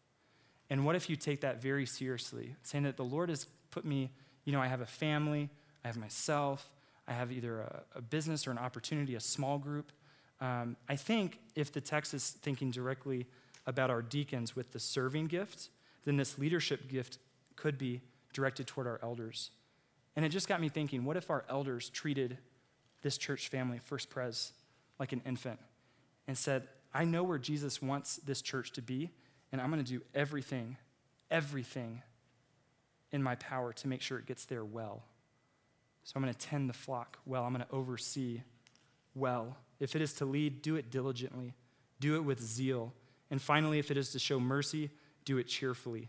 And 0.70 0.86
what 0.86 0.94
if 0.94 1.10
you 1.10 1.16
take 1.16 1.40
that 1.40 1.60
very 1.60 1.84
seriously, 1.84 2.54
saying 2.62 2.84
that 2.84 2.96
the 2.96 3.04
Lord 3.04 3.28
has 3.28 3.46
put 3.70 3.84
me, 3.84 4.10
you 4.44 4.52
know, 4.52 4.60
I 4.60 4.68
have 4.68 4.80
a 4.80 4.86
family, 4.86 5.50
I 5.84 5.88
have 5.88 5.96
myself, 5.96 6.70
I 7.08 7.12
have 7.12 7.32
either 7.32 7.60
a, 7.60 7.82
a 7.96 8.00
business 8.00 8.46
or 8.46 8.52
an 8.52 8.58
opportunity, 8.58 9.16
a 9.16 9.20
small 9.20 9.58
group. 9.58 9.90
Um, 10.40 10.76
I 10.88 10.96
think 10.96 11.40
if 11.56 11.72
the 11.72 11.80
text 11.80 12.14
is 12.14 12.30
thinking 12.30 12.70
directly 12.70 13.26
about 13.66 13.90
our 13.90 14.02
deacons 14.02 14.56
with 14.56 14.72
the 14.72 14.78
serving 14.78 15.26
gift, 15.26 15.68
then 16.04 16.16
this 16.16 16.38
leadership 16.38 16.88
gift 16.88 17.18
could 17.56 17.78
be 17.78 18.00
directed 18.32 18.66
toward 18.66 18.86
our 18.86 18.98
elders. 19.02 19.50
And 20.14 20.24
it 20.24 20.28
just 20.28 20.48
got 20.48 20.60
me 20.60 20.68
thinking 20.68 21.04
what 21.04 21.16
if 21.16 21.30
our 21.30 21.44
elders 21.48 21.88
treated 21.90 22.38
this 23.02 23.18
church 23.18 23.48
family, 23.48 23.78
First 23.78 24.10
Pres, 24.10 24.52
like 24.98 25.12
an 25.12 25.22
infant 25.26 25.58
and 26.28 26.36
said, 26.36 26.68
I 26.94 27.04
know 27.04 27.22
where 27.22 27.38
Jesus 27.38 27.80
wants 27.80 28.16
this 28.16 28.42
church 28.42 28.72
to 28.72 28.82
be, 28.82 29.10
and 29.50 29.60
I'm 29.60 29.70
going 29.70 29.82
to 29.82 29.90
do 29.90 30.02
everything, 30.14 30.76
everything 31.30 32.02
in 33.10 33.22
my 33.22 33.34
power 33.36 33.72
to 33.72 33.88
make 33.88 34.02
sure 34.02 34.18
it 34.18 34.26
gets 34.26 34.44
there 34.44 34.64
well. 34.64 35.02
So 36.04 36.12
I'm 36.16 36.22
going 36.22 36.34
to 36.34 36.38
tend 36.38 36.68
the 36.68 36.74
flock 36.74 37.18
well. 37.26 37.44
I'm 37.44 37.52
going 37.52 37.64
to 37.66 37.74
oversee 37.74 38.42
well. 39.14 39.56
If 39.78 39.94
it 39.94 40.02
is 40.02 40.12
to 40.14 40.24
lead, 40.24 40.62
do 40.62 40.76
it 40.76 40.90
diligently, 40.90 41.54
do 42.00 42.16
it 42.16 42.24
with 42.24 42.40
zeal. 42.40 42.92
And 43.30 43.40
finally, 43.40 43.78
if 43.78 43.90
it 43.90 43.96
is 43.96 44.12
to 44.12 44.18
show 44.18 44.38
mercy, 44.38 44.90
do 45.24 45.38
it 45.38 45.44
cheerfully. 45.44 46.08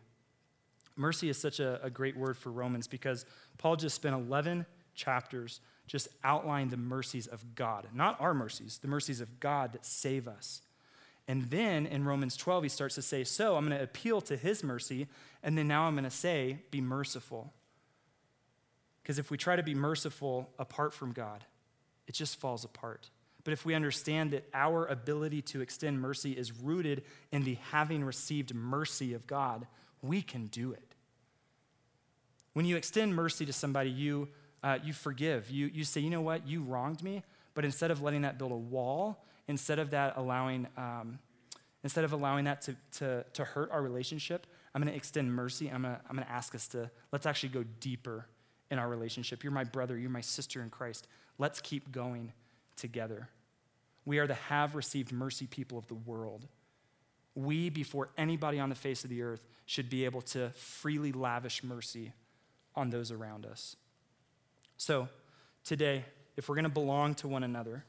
Mercy 0.95 1.29
is 1.29 1.37
such 1.37 1.59
a, 1.59 1.83
a 1.83 1.89
great 1.89 2.15
word 2.15 2.37
for 2.37 2.51
Romans 2.51 2.87
because 2.87 3.25
Paul 3.57 3.75
just 3.75 3.95
spent 3.95 4.15
11 4.15 4.65
chapters 4.95 5.59
just 5.87 6.07
outlining 6.23 6.69
the 6.69 6.77
mercies 6.77 7.27
of 7.27 7.55
God, 7.55 7.87
not 7.93 8.19
our 8.21 8.33
mercies, 8.33 8.79
the 8.81 8.87
mercies 8.87 9.21
of 9.21 9.39
God 9.39 9.73
that 9.73 9.85
save 9.85 10.27
us. 10.27 10.61
And 11.27 11.49
then 11.49 11.85
in 11.85 12.03
Romans 12.03 12.35
12, 12.37 12.63
he 12.63 12.69
starts 12.69 12.95
to 12.95 13.01
say, 13.01 13.23
So 13.23 13.55
I'm 13.55 13.65
going 13.65 13.77
to 13.77 13.83
appeal 13.83 14.21
to 14.21 14.37
his 14.37 14.63
mercy, 14.63 15.07
and 15.41 15.57
then 15.57 15.67
now 15.67 15.83
I'm 15.83 15.93
going 15.93 16.03
to 16.03 16.09
say, 16.09 16.59
Be 16.69 16.81
merciful. 16.81 17.53
Because 19.01 19.19
if 19.19 19.31
we 19.31 19.37
try 19.37 19.55
to 19.55 19.63
be 19.63 19.75
merciful 19.75 20.49
apart 20.59 20.93
from 20.93 21.11
God, 21.11 21.43
it 22.07 22.13
just 22.13 22.39
falls 22.39 22.63
apart. 22.63 23.09
But 23.43 23.51
if 23.51 23.65
we 23.65 23.73
understand 23.73 24.31
that 24.31 24.47
our 24.53 24.85
ability 24.85 25.41
to 25.43 25.61
extend 25.61 25.99
mercy 25.99 26.31
is 26.31 26.53
rooted 26.53 27.03
in 27.31 27.43
the 27.43 27.55
having 27.71 28.03
received 28.05 28.55
mercy 28.55 29.13
of 29.13 29.27
God, 29.27 29.67
we 30.03 30.21
can 30.21 30.47
do 30.47 30.73
it. 30.73 30.93
When 32.53 32.65
you 32.65 32.75
extend 32.75 33.15
mercy 33.15 33.45
to 33.47 33.53
somebody, 33.53 33.89
you, 33.89 34.27
uh, 34.61 34.77
you 34.83 34.93
forgive. 34.93 35.49
You, 35.49 35.71
you 35.73 35.83
say, 35.83 36.01
you 36.01 36.11
know 36.11 36.21
what, 36.21 36.47
you 36.47 36.61
wronged 36.61 37.01
me, 37.01 37.23
but 37.55 37.65
instead 37.65 37.89
of 37.89 38.03
letting 38.03 38.21
that 38.21 38.37
build 38.37 38.51
a 38.51 38.55
wall, 38.55 39.23
instead 39.47 39.79
of 39.79 39.89
that 39.91 40.13
allowing, 40.17 40.67
um, 40.77 41.17
instead 41.83 42.03
of 42.03 42.13
allowing 42.13 42.45
that 42.45 42.61
to, 42.63 42.75
to, 42.99 43.25
to 43.33 43.43
hurt 43.43 43.71
our 43.71 43.81
relationship, 43.81 44.45
I'm 44.75 44.81
going 44.81 44.91
to 44.91 44.95
extend 44.95 45.33
mercy. 45.33 45.69
I'm 45.69 45.83
going 45.83 45.95
to 45.95 46.01
I'm 46.09 46.15
going 46.15 46.27
to 46.27 46.31
ask 46.31 46.53
us 46.53 46.67
to, 46.69 46.89
let's 47.11 47.25
actually 47.25 47.49
go 47.49 47.63
deeper 47.79 48.27
in 48.71 48.79
our 48.79 48.89
relationship. 48.89 49.43
You're 49.43 49.51
my 49.53 49.63
brother, 49.63 49.97
you're 49.97 50.09
my 50.09 50.21
sister 50.21 50.61
in 50.61 50.69
Christ. 50.69 51.07
Let's 51.37 51.61
keep 51.61 51.91
going 51.91 52.33
together. 52.75 53.29
We 54.05 54.19
are 54.19 54.27
the 54.27 54.33
have 54.33 54.75
received 54.75 55.11
mercy 55.11 55.47
people 55.47 55.77
of 55.77 55.87
the 55.87 55.95
world. 55.95 56.47
We, 57.35 57.69
before 57.69 58.09
anybody 58.17 58.59
on 58.59 58.69
the 58.69 58.75
face 58.75 59.03
of 59.03 59.09
the 59.09 59.21
earth, 59.21 59.45
should 59.65 59.89
be 59.89 60.05
able 60.05 60.21
to 60.21 60.49
freely 60.51 61.11
lavish 61.11 61.63
mercy 61.63 62.13
on 62.75 62.89
those 62.89 63.11
around 63.11 63.45
us. 63.45 63.75
So, 64.77 65.07
today, 65.63 66.05
if 66.35 66.49
we're 66.49 66.55
going 66.55 66.63
to 66.63 66.69
belong 66.69 67.15
to 67.15 67.27
one 67.27 67.43
another, 67.43 67.85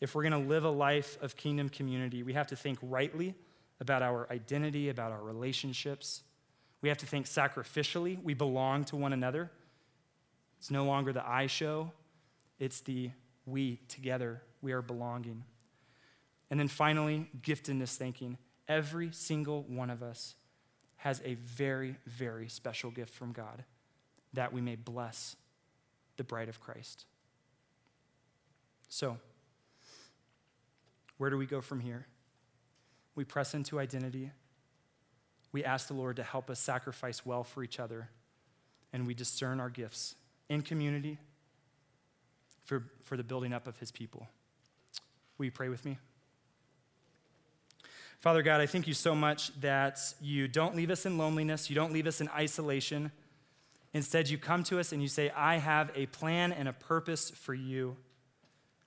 if 0.00 0.14
we're 0.14 0.22
going 0.22 0.42
to 0.42 0.48
live 0.48 0.64
a 0.64 0.70
life 0.70 1.20
of 1.22 1.36
kingdom 1.36 1.68
community, 1.68 2.22
we 2.22 2.32
have 2.34 2.46
to 2.48 2.56
think 2.56 2.78
rightly 2.82 3.34
about 3.80 4.02
our 4.02 4.26
identity, 4.30 4.88
about 4.88 5.12
our 5.12 5.22
relationships. 5.22 6.22
We 6.82 6.88
have 6.88 6.98
to 6.98 7.06
think 7.06 7.26
sacrificially. 7.26 8.22
We 8.22 8.34
belong 8.34 8.84
to 8.86 8.96
one 8.96 9.12
another. 9.12 9.50
It's 10.58 10.70
no 10.70 10.84
longer 10.84 11.12
the 11.12 11.26
I 11.26 11.46
show, 11.46 11.92
it's 12.58 12.80
the 12.80 13.10
we 13.44 13.80
together. 13.88 14.42
We 14.62 14.72
are 14.72 14.82
belonging. 14.82 15.44
And 16.50 16.58
then 16.58 16.68
finally, 16.68 17.28
giftedness 17.40 17.96
thinking. 17.96 18.38
Every 18.68 19.10
single 19.12 19.62
one 19.62 19.90
of 19.90 20.02
us 20.02 20.34
has 20.96 21.22
a 21.24 21.34
very, 21.34 21.96
very 22.06 22.48
special 22.48 22.90
gift 22.90 23.14
from 23.14 23.32
God 23.32 23.64
that 24.32 24.52
we 24.52 24.60
may 24.60 24.76
bless 24.76 25.36
the 26.16 26.24
bride 26.24 26.48
of 26.48 26.60
Christ. 26.60 27.04
So, 28.88 29.18
where 31.18 31.30
do 31.30 31.36
we 31.36 31.46
go 31.46 31.60
from 31.60 31.80
here? 31.80 32.06
We 33.14 33.24
press 33.24 33.54
into 33.54 33.78
identity. 33.78 34.30
We 35.52 35.64
ask 35.64 35.88
the 35.88 35.94
Lord 35.94 36.16
to 36.16 36.22
help 36.22 36.50
us 36.50 36.60
sacrifice 36.60 37.24
well 37.24 37.44
for 37.44 37.62
each 37.62 37.80
other, 37.80 38.10
and 38.92 39.06
we 39.06 39.14
discern 39.14 39.58
our 39.60 39.70
gifts 39.70 40.14
in 40.48 40.62
community 40.62 41.18
for, 42.64 42.84
for 43.04 43.16
the 43.16 43.24
building 43.24 43.52
up 43.52 43.66
of 43.66 43.78
his 43.78 43.90
people. 43.90 44.28
Will 45.38 45.46
you 45.46 45.52
pray 45.52 45.68
with 45.68 45.84
me? 45.84 45.98
Father 48.18 48.42
God, 48.42 48.60
I 48.60 48.66
thank 48.66 48.86
you 48.86 48.94
so 48.94 49.14
much 49.14 49.58
that 49.60 49.98
you 50.20 50.48
don't 50.48 50.74
leave 50.74 50.90
us 50.90 51.06
in 51.06 51.18
loneliness, 51.18 51.68
you 51.68 51.76
don't 51.76 51.92
leave 51.92 52.06
us 52.06 52.20
in 52.20 52.28
isolation. 52.30 53.12
Instead, 53.92 54.28
you 54.28 54.36
come 54.36 54.62
to 54.64 54.78
us 54.78 54.92
and 54.92 55.00
you 55.00 55.08
say, 55.08 55.30
I 55.30 55.56
have 55.56 55.90
a 55.94 56.06
plan 56.06 56.52
and 56.52 56.68
a 56.68 56.72
purpose 56.72 57.30
for 57.30 57.54
you. 57.54 57.96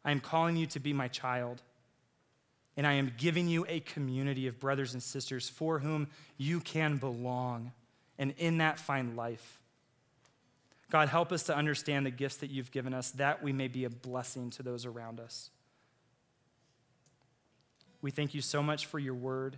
I 0.05 0.11
am 0.11 0.19
calling 0.19 0.55
you 0.55 0.67
to 0.67 0.79
be 0.79 0.93
my 0.93 1.07
child. 1.07 1.61
And 2.77 2.85
I 2.85 2.93
am 2.93 3.11
giving 3.17 3.47
you 3.47 3.65
a 3.67 3.79
community 3.79 4.47
of 4.47 4.59
brothers 4.59 4.93
and 4.93 5.01
sisters 5.01 5.49
for 5.49 5.79
whom 5.79 6.07
you 6.37 6.59
can 6.59 6.97
belong 6.97 7.71
and 8.17 8.33
in 8.37 8.59
that 8.59 8.79
find 8.79 9.15
life. 9.15 9.59
God, 10.91 11.09
help 11.09 11.31
us 11.31 11.43
to 11.43 11.55
understand 11.55 12.05
the 12.05 12.11
gifts 12.11 12.37
that 12.37 12.49
you've 12.49 12.71
given 12.71 12.93
us 12.93 13.11
that 13.11 13.43
we 13.43 13.53
may 13.53 13.67
be 13.67 13.85
a 13.85 13.89
blessing 13.89 14.49
to 14.51 14.63
those 14.63 14.85
around 14.85 15.19
us. 15.19 15.49
We 18.01 18.11
thank 18.11 18.33
you 18.33 18.41
so 18.41 18.63
much 18.63 18.85
for 18.85 18.99
your 18.99 19.13
word. 19.13 19.57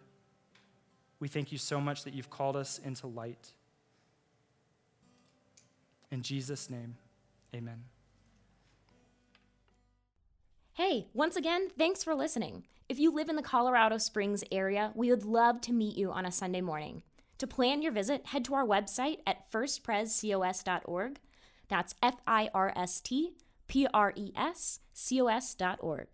We 1.19 1.27
thank 1.27 1.51
you 1.51 1.57
so 1.57 1.79
much 1.79 2.03
that 2.03 2.13
you've 2.13 2.29
called 2.29 2.55
us 2.55 2.79
into 2.83 3.07
light. 3.07 3.53
In 6.09 6.23
Jesus' 6.23 6.69
name, 6.69 6.95
amen. 7.55 7.83
Hey, 10.73 11.07
once 11.13 11.35
again, 11.35 11.69
thanks 11.77 12.03
for 12.03 12.15
listening. 12.15 12.65
If 12.89 12.99
you 12.99 13.13
live 13.13 13.29
in 13.29 13.35
the 13.35 13.41
Colorado 13.41 13.97
Springs 13.97 14.43
area, 14.51 14.91
we 14.95 15.09
would 15.09 15.23
love 15.23 15.61
to 15.61 15.71
meet 15.71 15.95
you 15.95 16.11
on 16.11 16.25
a 16.25 16.31
Sunday 16.31 16.61
morning. 16.61 17.03
To 17.37 17.47
plan 17.47 17.81
your 17.81 17.91
visit, 17.91 18.27
head 18.27 18.43
to 18.45 18.55
our 18.55 18.65
website 18.65 19.19
at 19.25 19.49
firstprescos.org. 19.51 21.19
That's 21.69 21.95
F 22.03 22.15
I 22.27 22.49
R 22.53 22.73
S 22.75 22.99
T 22.99 23.33
P 23.67 23.87
R 23.93 24.11
E 24.15 24.31
S 24.35 24.79
C 24.93 25.21
O 25.21 25.27
S.org. 25.27 26.07